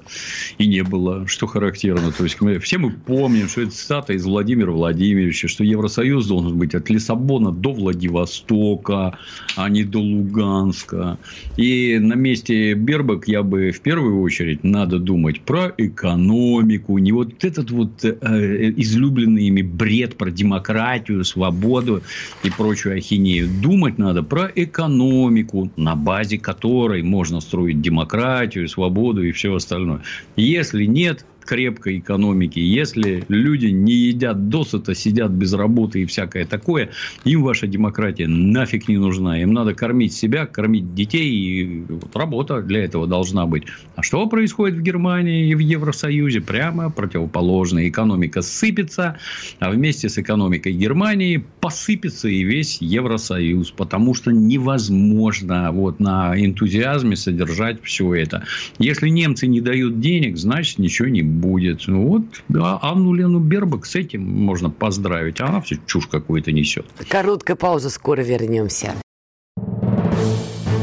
[0.58, 2.12] и не было, что характерно.
[2.12, 6.76] То есть все мы помним, что это цитата из Владимира Владимировича, что Евросоюз должен быть
[6.76, 9.18] от Лиссабона до Владивостока,
[9.56, 11.18] а не до Луганска.
[11.58, 17.44] И на месте Бербак я бы в первую очередь надо думать про экономику, не вот
[17.44, 22.02] этот вот э, излюбленный ими бред про демократию, свободу
[22.44, 23.50] и прочую ахинею.
[23.62, 30.02] Думать надо про экономику, на базе которой можно строить демократию, свободу и все остальное.
[30.36, 36.90] Если нет, крепкой экономики, если люди не едят досыта, сидят без работы и всякое такое,
[37.26, 39.42] им ваша демократия нафиг не нужна.
[39.42, 41.84] Им надо кормить себя, кормить детей, и
[42.14, 43.64] работа для этого должна быть.
[43.96, 46.42] А что происходит в Германии и в Евросоюзе?
[46.42, 47.90] Прямо противоположно.
[47.90, 49.18] Экономика сыпется,
[49.58, 57.16] а вместе с экономикой Германии посыпется и весь Евросоюз, потому что невозможно вот на энтузиазме
[57.16, 58.46] содержать все это.
[58.78, 61.24] Если немцы не дают денег, значит ничего не.
[61.42, 65.42] Ну, вот да, Анну Лену Бербак с этим можно поздравить.
[65.42, 66.86] А она все чушь какую-то несет.
[67.08, 68.94] Короткая пауза, скоро вернемся.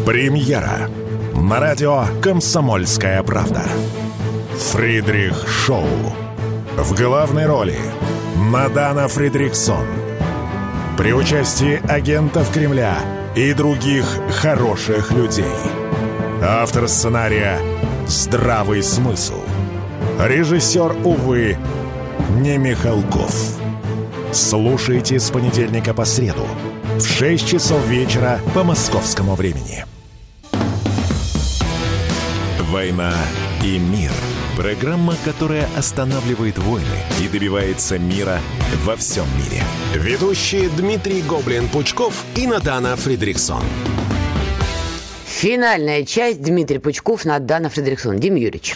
[0.05, 0.89] Премьера
[1.35, 3.63] на радио «Комсомольская правда».
[4.57, 5.87] Фридрих Шоу.
[6.77, 7.77] В главной роли
[8.37, 9.85] Мадана Фридриксон.
[10.97, 12.99] При участии агентов Кремля
[13.35, 15.45] и других хороших людей.
[16.43, 17.59] Автор сценария
[18.07, 19.41] «Здравый смысл».
[20.19, 21.59] Режиссер, увы,
[22.41, 23.35] не Михалков.
[24.33, 26.47] Слушайте с понедельника по среду
[26.97, 29.85] в 6 часов вечера по московскому времени.
[32.71, 33.13] «Война
[33.63, 34.11] и мир»–
[34.57, 36.87] программа, которая останавливает войны
[37.23, 38.39] и добивается мира
[38.87, 39.63] во всем мире.
[39.95, 43.63] Ведущие Дмитрий Гоблин-Пучков и Надана Фридриксон.
[45.37, 46.41] Финальная часть.
[46.41, 48.19] Дмитрий Пучков, Надана Фредериксон.
[48.19, 48.75] Дим Юрьевич,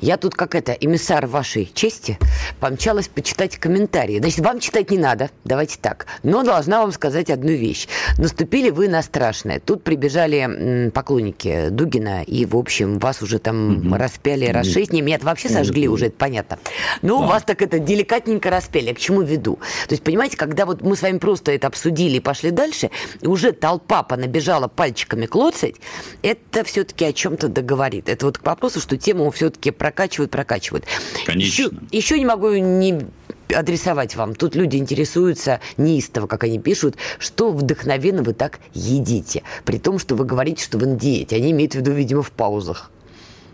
[0.00, 2.18] я тут как это, эмиссар вашей чести,
[2.60, 4.18] помчалась почитать комментарии.
[4.18, 6.06] Значит, вам читать не надо, давайте так.
[6.22, 7.88] Но должна вам сказать одну вещь.
[8.18, 9.60] Наступили вы на страшное.
[9.60, 13.94] Тут прибежали поклонники Дугина, и, в общем, вас уже там угу.
[13.96, 14.88] распяли, расшили.
[14.90, 16.58] Не, меня вообще сожгли уже, это понятно.
[17.02, 17.26] Но да.
[17.26, 18.92] вас так это деликатненько распяли.
[18.92, 19.58] к чему веду?
[19.88, 22.90] То есть, понимаете, когда вот мы с вами просто это обсудили и пошли дальше,
[23.22, 25.76] уже толпа понабежала пальчиками клоцать,
[26.22, 28.08] это все-таки о чем-то договорит.
[28.08, 30.84] Это вот к вопросу, что тему все-таки прокачивают, прокачивают.
[31.26, 31.48] Конечно.
[31.48, 33.06] Еще, еще не могу не
[33.54, 34.34] адресовать вам.
[34.34, 39.42] Тут люди интересуются неистово, как они пишут, что вдохновенно вы так едите.
[39.64, 41.36] При том, что вы говорите, что вы на диете.
[41.36, 42.90] Они имеют в виду, видимо, в паузах.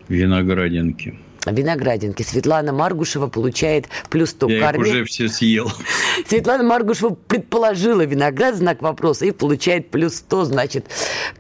[0.09, 1.19] Виноградинки.
[1.47, 2.23] Виноградинки.
[2.23, 4.81] Светлана Маргушева получает плюс 100 Я карме.
[4.91, 5.71] уже все съел.
[6.29, 10.87] Светлана Маргушева предположила виноград, знак вопроса, и получает плюс 100, значит,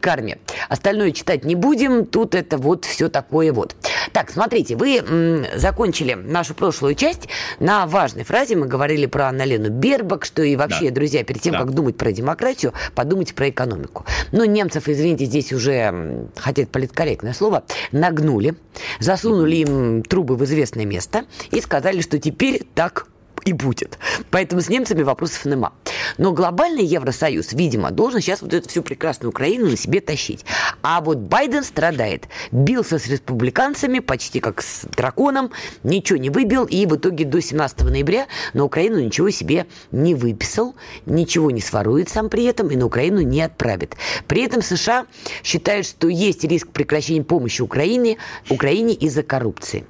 [0.01, 0.39] карме.
[0.69, 2.07] Остальное читать не будем.
[2.07, 3.77] Тут это вот все такое вот.
[4.13, 7.29] Так, смотрите, вы м, закончили нашу прошлую часть
[7.59, 8.57] на важной фразе.
[8.57, 10.95] Мы говорили про Анналену Бербак, что и вообще, да.
[10.95, 11.61] друзья, перед тем, да.
[11.61, 14.05] как думать про демократию, подумайте про экономику.
[14.33, 18.55] Но немцев, извините, здесь уже, хотя это политкорректное слово, нагнули,
[19.01, 23.07] засунули им трубы в известное место и сказали, что теперь так
[23.45, 23.99] и будет.
[24.31, 25.73] Поэтому с немцами вопросов нема.
[26.19, 30.45] Но глобальный Евросоюз, видимо, должен сейчас вот эту всю прекрасную Украину на себе тащить.
[30.83, 32.29] А вот Байден страдает.
[32.53, 35.51] Бился с республиканцами почти как с драконом,
[35.83, 40.75] ничего не выбил, и в итоге до 17 ноября на Украину ничего себе не выписал,
[41.07, 43.97] ничего не сворует сам при этом и на Украину не отправит.
[44.27, 45.07] При этом США
[45.43, 48.19] считают, что есть риск прекращения помощи Украине,
[48.49, 49.85] Украине из-за коррупции.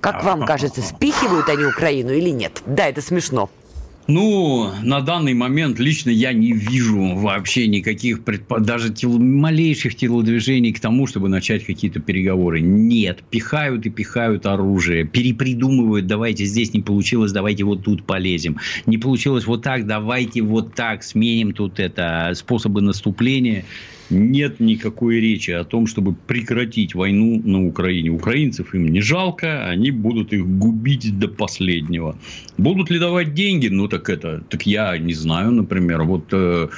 [0.00, 2.62] Как вам кажется, спихивают они Украину или нет?
[2.66, 3.50] Да, это смешно.
[4.06, 8.58] Ну, на данный момент лично я не вижу вообще никаких предпо...
[8.58, 9.16] даже тел...
[9.20, 12.60] малейших телодвижений к тому, чтобы начать какие-то переговоры.
[12.60, 18.56] Нет, пихают и пихают оружие, перепридумывают, давайте здесь не получилось, давайте вот тут полезем.
[18.86, 23.64] Не получилось вот так, давайте вот так, сменим тут это способы наступления
[24.10, 28.10] нет никакой речи о том, чтобы прекратить войну на Украине.
[28.10, 32.16] Украинцев им не жалко, они будут их губить до последнего.
[32.58, 33.68] Будут ли давать деньги?
[33.68, 36.02] Ну, так это, так я не знаю, например.
[36.02, 36.68] Вот э,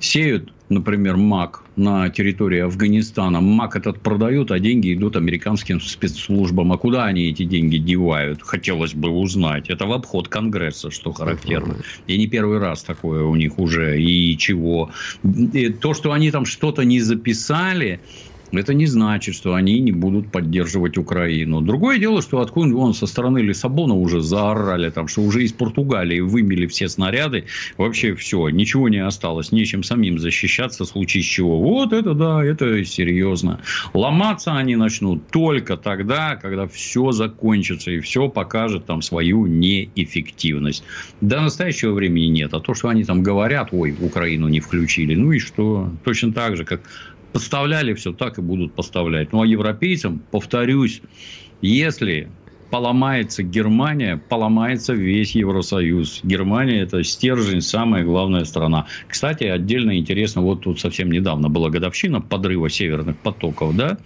[0.00, 6.72] сеют например, МАК на территории Афганистана, МАК этот продают, а деньги идут американским спецслужбам.
[6.72, 8.42] А куда они эти деньги девают?
[8.42, 9.70] Хотелось бы узнать.
[9.70, 11.76] Это в обход Конгресса, что характерно.
[12.06, 14.00] И не первый раз такое у них уже.
[14.00, 14.90] И чего?
[15.22, 18.00] И то, что они там что-то не записали,
[18.52, 21.60] это не значит, что они не будут поддерживать Украину.
[21.60, 26.20] Другое дело, что откуда вон со стороны Лиссабона уже заорали, там, что уже из Португалии
[26.20, 27.44] вымели все снаряды.
[27.78, 31.58] Вообще все, ничего не осталось, нечем самим защищаться в случае чего.
[31.58, 33.60] Вот это да, это серьезно.
[33.94, 40.84] Ломаться они начнут только тогда, когда все закончится и все покажет там свою неэффективность.
[41.20, 42.54] До настоящего времени нет.
[42.54, 45.90] А то, что они там говорят, ой, Украину не включили, ну и что?
[46.04, 46.82] Точно так же, как
[47.32, 49.32] поставляли все, так и будут поставлять.
[49.32, 51.02] Ну, а европейцам, повторюсь,
[51.60, 52.28] если
[52.70, 56.20] поломается Германия, поломается весь Евросоюз.
[56.22, 58.86] Германия– это стержень, самая главная страна.
[59.06, 63.98] Кстати, отдельно интересно, вот тут совсем недавно была годовщина подрыва северных потоков, да,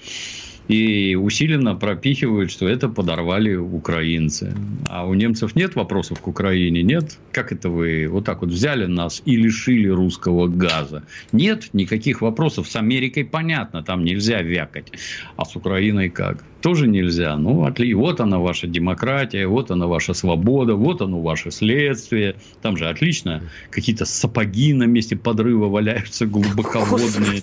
[0.68, 4.54] и усиленно пропихивают, что это подорвали украинцы.
[4.88, 6.82] А у немцев нет вопросов к Украине?
[6.82, 7.18] Нет?
[7.32, 11.04] Как это вы вот так вот взяли нас и лишили русского газа?
[11.32, 12.68] Нет, никаких вопросов.
[12.68, 14.92] С Америкой понятно, там нельзя вякать.
[15.36, 16.44] А с Украиной как?
[16.62, 17.36] Тоже нельзя.
[17.36, 17.94] Ну, отли...
[17.94, 22.36] вот она ваша демократия, вот она ваша свобода, вот оно ваше следствие.
[22.60, 27.42] Там же отлично какие-то сапоги на месте подрыва валяются глубоководные.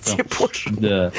[0.66, 0.76] там.
[0.76, 1.12] Да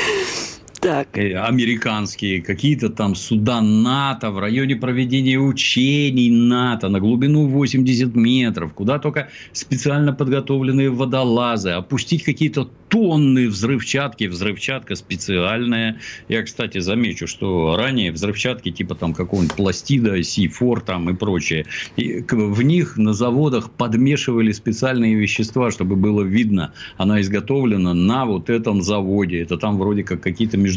[0.85, 1.17] так.
[1.17, 8.73] Э, американские, какие-то там суда НАТО в районе проведения учений НАТО на глубину 80 метров,
[8.73, 15.99] куда только специально подготовленные водолазы, опустить какие-то тонны взрывчатки, взрывчатка специальная.
[16.29, 21.65] Я, кстати, замечу, что ранее взрывчатки типа там какого-нибудь пластида, C4 там и прочее,
[21.97, 28.49] и в них на заводах подмешивали специальные вещества, чтобы было видно, она изготовлена на вот
[28.49, 29.41] этом заводе.
[29.41, 30.74] Это там вроде как какие-то международные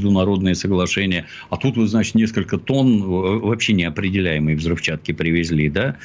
[0.55, 1.27] соглашения.
[1.51, 5.99] А тут, вы, значит, несколько тонн вообще неопределяемой взрывчатки привезли, да?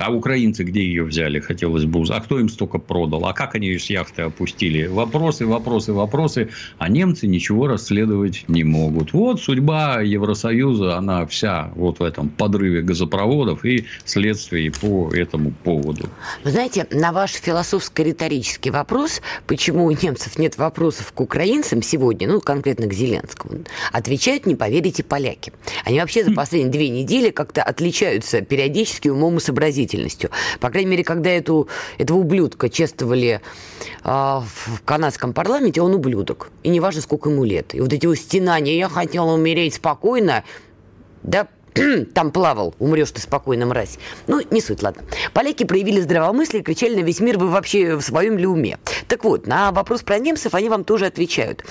[0.00, 2.20] А украинцы где ее взяли, хотелось бы узнать.
[2.20, 3.26] А кто им столько продал?
[3.26, 4.86] А как они ее с яхты опустили?
[4.86, 6.48] Вопросы, вопросы, вопросы.
[6.78, 9.12] А немцы ничего расследовать не могут.
[9.12, 16.08] Вот судьба Евросоюза, она вся вот в этом подрыве газопроводов и следствии по этому поводу.
[16.44, 22.40] Вы знаете, на ваш философско-риторический вопрос, почему у немцев нет вопросов к украинцам сегодня, ну,
[22.40, 25.52] конкретно к Зеленскому, отвечают, не поверите, поляки.
[25.84, 30.30] Они вообще за последние две недели как-то отличаются периодически умом и сообразительностью действительностью.
[30.60, 31.68] По крайней мере, когда эту,
[31.98, 33.40] этого ублюдка чествовали
[34.04, 36.50] э, в канадском парламенте, он ублюдок.
[36.62, 37.74] И не важно, сколько ему лет.
[37.74, 40.44] И вот эти вот стенания «я хотела умереть спокойно»,
[41.22, 41.48] да
[42.14, 43.98] там плавал, умрешь ты спокойно, мразь.
[44.26, 45.02] Ну, не суть, ладно.
[45.32, 48.78] Поляки проявили здравомыслие и кричали на весь мир, вы вообще в своем ли уме?
[49.08, 51.64] Так вот, на вопрос про немцев они вам тоже отвечают.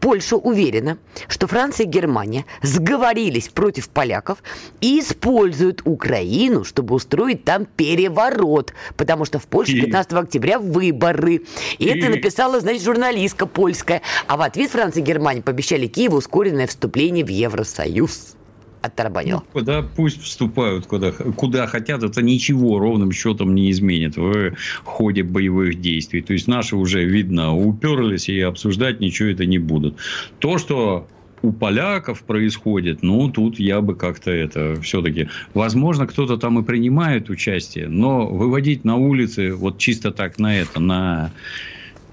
[0.00, 0.98] Польша уверена,
[1.28, 4.42] что Франция и Германия сговорились против поляков
[4.80, 11.42] и используют Украину, чтобы устроить там переворот, потому что в Польше 15 октября выборы.
[11.78, 14.02] И это написала, значит, журналистка польская.
[14.26, 18.36] А в ответ Франция и Германия пообещали Киеву ускоренное вступление в Евросоюз
[18.84, 19.42] оттарабанил.
[19.46, 24.54] Ну, куда пусть вступают, куда, куда хотят, это ничего ровным счетом не изменит в
[24.84, 26.20] ходе боевых действий.
[26.20, 29.96] То есть наши уже, видно, уперлись и обсуждать ничего это не будут.
[30.38, 31.08] То, что
[31.42, 35.28] у поляков происходит, ну, тут я бы как-то это все-таки...
[35.52, 40.80] Возможно, кто-то там и принимает участие, но выводить на улицы вот чисто так на это,
[40.80, 41.32] на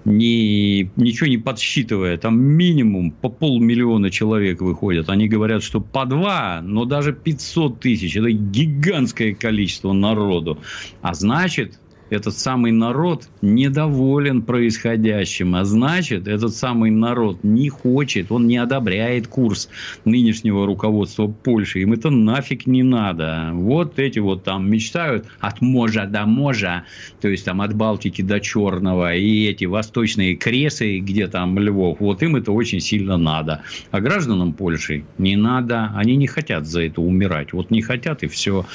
[0.06, 5.10] не, ничего не подсчитывая, там минимум по полмиллиона человек выходят.
[5.10, 8.16] Они говорят, что по два, но даже 500 тысяч.
[8.16, 10.60] Это гигантское количество народу.
[11.02, 11.80] А значит,
[12.12, 19.28] этот самый народ недоволен происходящим, а значит, этот самый народ не хочет, он не одобряет
[19.28, 19.70] курс
[20.03, 21.80] нынешнего руководства Польши.
[21.80, 23.51] Им это нафиг не надо.
[23.53, 26.84] Вот эти вот там мечтают от можа до можа,
[27.22, 32.22] то есть там от Балтики до Черного, и эти восточные кресы, где там Львов, вот
[32.24, 33.64] им это очень сильно надо.
[33.91, 37.53] А гражданам Польши не надо, они не хотят за это умирать.
[37.53, 38.66] Вот не хотят и все.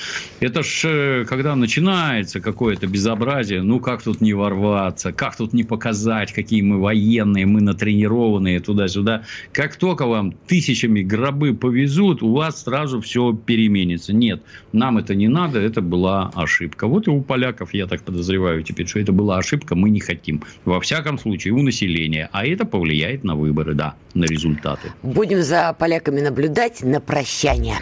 [0.41, 5.53] Это ж э, когда начинается какое-то безобразие безобразие, ну как тут не ворваться, как тут
[5.53, 9.23] не показать, какие мы военные, мы натренированные туда-сюда.
[9.53, 14.13] Как только вам тысячами гробы повезут, у вас сразу все переменится.
[14.13, 16.87] Нет, нам это не надо, это была ошибка.
[16.87, 20.43] Вот и у поляков, я так подозреваю теперь, что это была ошибка, мы не хотим.
[20.65, 22.29] Во всяком случае, у населения.
[22.33, 24.93] А это повлияет на выборы, да, на результаты.
[25.03, 27.77] Будем за поляками наблюдать на прощание.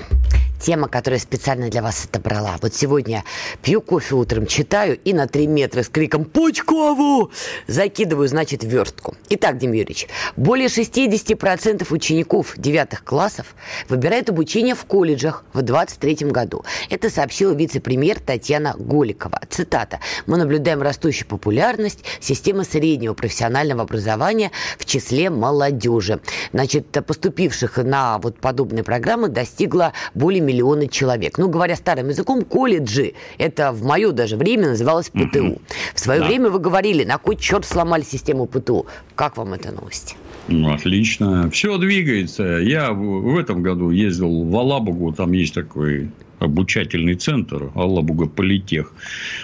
[0.61, 2.57] Тема, которую я специально для вас отобрала.
[2.63, 3.25] Вот сегодня
[3.63, 7.31] пью кофе утром, читаю и на три метра с криком «Пучкову!»
[7.67, 9.15] закидываю, значит, верстку.
[9.29, 13.55] Итак, Дим Юрьевич, более 60% учеников девятых классов
[13.89, 16.65] выбирают обучение в колледжах в 2023 году.
[16.89, 19.41] Это сообщила вице-премьер Татьяна Голикова.
[19.51, 20.01] Цитата.
[20.27, 26.21] «Мы наблюдаем растущую популярность системы среднего профессионального образования в числе молодежи».
[26.53, 31.39] Значит, поступивших на вот подобные программы достигло более миллиона человек.
[31.39, 35.61] Ну, говоря старым языком, колледжи, это в мое даже время называлось ПТУ.
[35.95, 36.27] В свое да.
[36.27, 38.87] время вы говорили, на кой черт сломали систему ПТУ.
[39.15, 40.17] Как вам эта новость?
[40.49, 41.51] Ну, отлично.
[41.51, 42.43] Все двигается.
[42.43, 48.93] Я в этом году ездил в Алабугу, там есть такой обучательный центр Аллабуга Политех.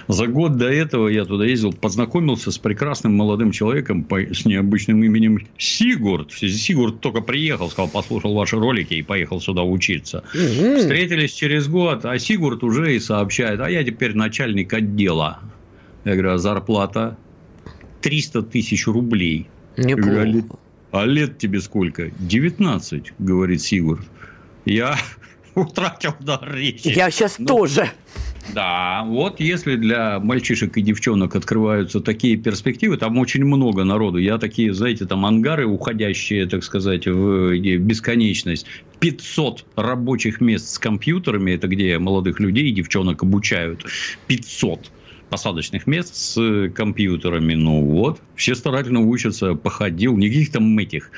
[0.09, 5.47] За год до этого я туда ездил, познакомился с прекрасным молодым человеком с необычным именем
[5.59, 6.33] Сигурд.
[6.33, 10.25] Сигурд только приехал, сказал, послушал ваши ролики и поехал сюда учиться.
[10.35, 10.77] Угу.
[10.79, 15.41] Встретились через год, а Сигурд уже и сообщает, а я теперь начальник отдела.
[16.05, 17.17] Я говорю, а зарплата
[18.03, 19.49] 300 тысяч рублей.
[19.77, 20.59] Неплохо.
[20.93, 22.11] А, лет, тебе сколько?
[22.19, 24.05] 19, говорит Сигурд.
[24.65, 24.97] Я
[25.55, 26.89] утратил дар речи.
[26.89, 27.91] Я сейчас ну, тоже.
[28.55, 34.19] Да, вот если для мальчишек и девчонок открываются такие перспективы, там очень много народу.
[34.19, 38.67] Я такие, знаете, там ангары, уходящие, так сказать, в бесконечность.
[38.99, 43.85] 500 рабочих мест с компьютерами, это где молодых людей и девчонок обучают.
[44.27, 44.91] 500
[45.31, 47.55] посадочных мест с компьютерами.
[47.55, 51.11] Ну вот, все старательно учатся, походил, никаких там этих,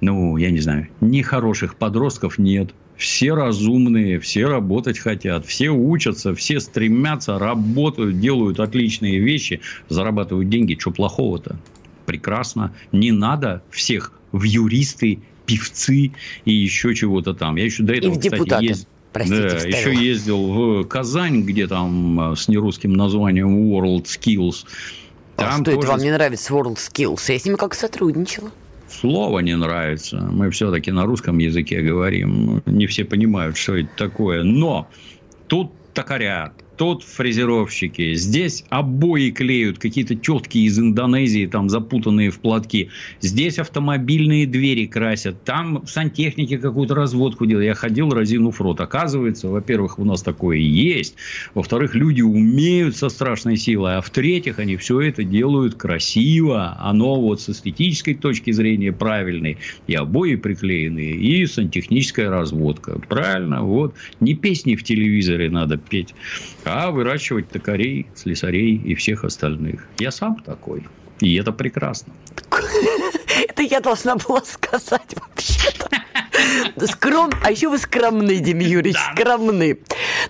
[0.00, 2.72] ну, я не знаю, нехороших подростков нет
[3.02, 10.76] все разумные, все работать хотят, все учатся, все стремятся, работают, делают отличные вещи, зарабатывают деньги.
[10.78, 11.56] Что плохого-то?
[12.06, 12.72] Прекрасно.
[12.92, 16.12] Не надо всех в юристы, певцы
[16.44, 17.56] и еще чего-то там.
[17.56, 18.86] Я еще до этого, и в кстати, ездил.
[19.12, 24.64] Простите, да, еще ездил в Казань, где там с нерусским названием World Skills.
[25.36, 25.78] А там а что тоже...
[25.78, 27.32] это вам не нравится World Skills?
[27.32, 28.50] Я с ними как сотрудничала
[28.92, 30.18] слово не нравится.
[30.20, 32.62] Мы все-таки на русском языке говорим.
[32.66, 34.42] Не все понимают, что это такое.
[34.42, 34.88] Но
[35.48, 42.90] тут токаря, тут фрезеровщики, здесь обои клеют, какие-то тетки из Индонезии, там запутанные в платки,
[43.20, 47.66] здесь автомобильные двери красят, там сантехники какую-то разводку делают.
[47.66, 48.80] Я ходил, разинув рот.
[48.80, 51.14] Оказывается, во-первых, у нас такое есть,
[51.54, 57.40] во-вторых, люди умеют со страшной силой, а в-третьих, они все это делают красиво, оно вот
[57.40, 62.98] с эстетической точки зрения правильное, и обои приклеенные, и сантехническая разводка.
[63.08, 63.94] Правильно, вот.
[64.20, 66.14] Не песни в телевизоре надо петь,
[66.64, 69.86] а выращивать токарей, слесарей и всех остальных.
[69.98, 70.84] Я сам такой.
[71.20, 72.12] И это прекрасно.
[73.48, 75.88] Это я должна была сказать вообще-то.
[76.86, 77.30] Скром...
[77.42, 79.12] А еще вы скромны, Дим Юрьевич, да.
[79.14, 79.78] скромны.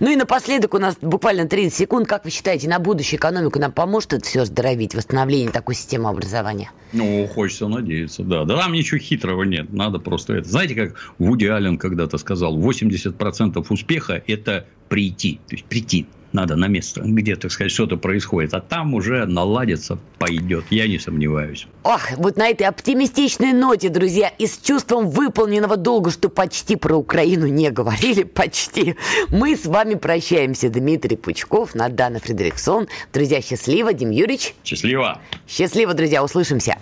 [0.01, 2.09] Ну и напоследок у нас буквально 30 секунд.
[2.09, 6.71] Как вы считаете, на будущее экономику нам поможет это все оздоровить, восстановление такой системы образования?
[6.93, 8.45] Ну, хочется надеяться, да.
[8.45, 9.73] Да там ничего хитрого нет.
[9.73, 10.49] Надо просто это.
[10.49, 15.41] Знаете, как Вуди Аллен когда-то сказал, 80% успеха– это прийти.
[15.49, 18.55] То есть, прийти надо на место, где, так сказать, что-то происходит.
[18.55, 20.65] А там уже наладится, пойдет.
[20.71, 21.67] Я не сомневаюсь.
[21.83, 26.97] Ох, вот на этой оптимистичной ноте, друзья, и с чувством выполненного долга, что почти про
[26.97, 28.97] Украину не говорили, почти,
[29.31, 30.69] мы с вами прощаемся.
[30.69, 32.89] Дмитрий Пучков, Надана Фредериксон.
[33.13, 33.93] Друзья, счастливо.
[33.93, 34.55] Дим Юрьевич.
[34.65, 35.21] Счастливо.
[35.47, 36.25] Счастливо, друзья.
[36.25, 36.77] Услышимся.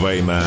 [0.00, 0.42] «Война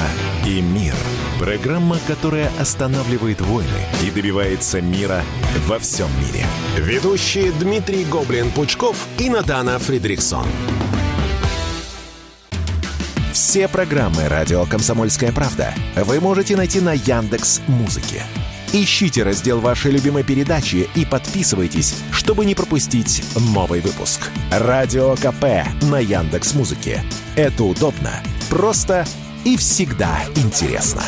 [0.46, 0.94] и мир»–
[1.38, 3.70] программа, которая останавливает войны
[4.04, 5.24] и добивается мира
[5.68, 6.46] во всем мире.
[6.78, 10.46] Ведущие Дмитрий Гоблин-Пучков и Надана Фридриксон.
[13.32, 18.24] Все программы «Радио Комсомольская правда» вы можете найти на Яндекс Музыке.
[18.74, 24.30] Ищите раздел вашей любимой передачи и подписывайтесь, чтобы не пропустить новый выпуск.
[24.52, 27.02] Радио КП на Яндекс Музыке.
[27.36, 28.12] Это удобно,
[28.50, 29.06] просто
[29.46, 31.04] и всегда интересно.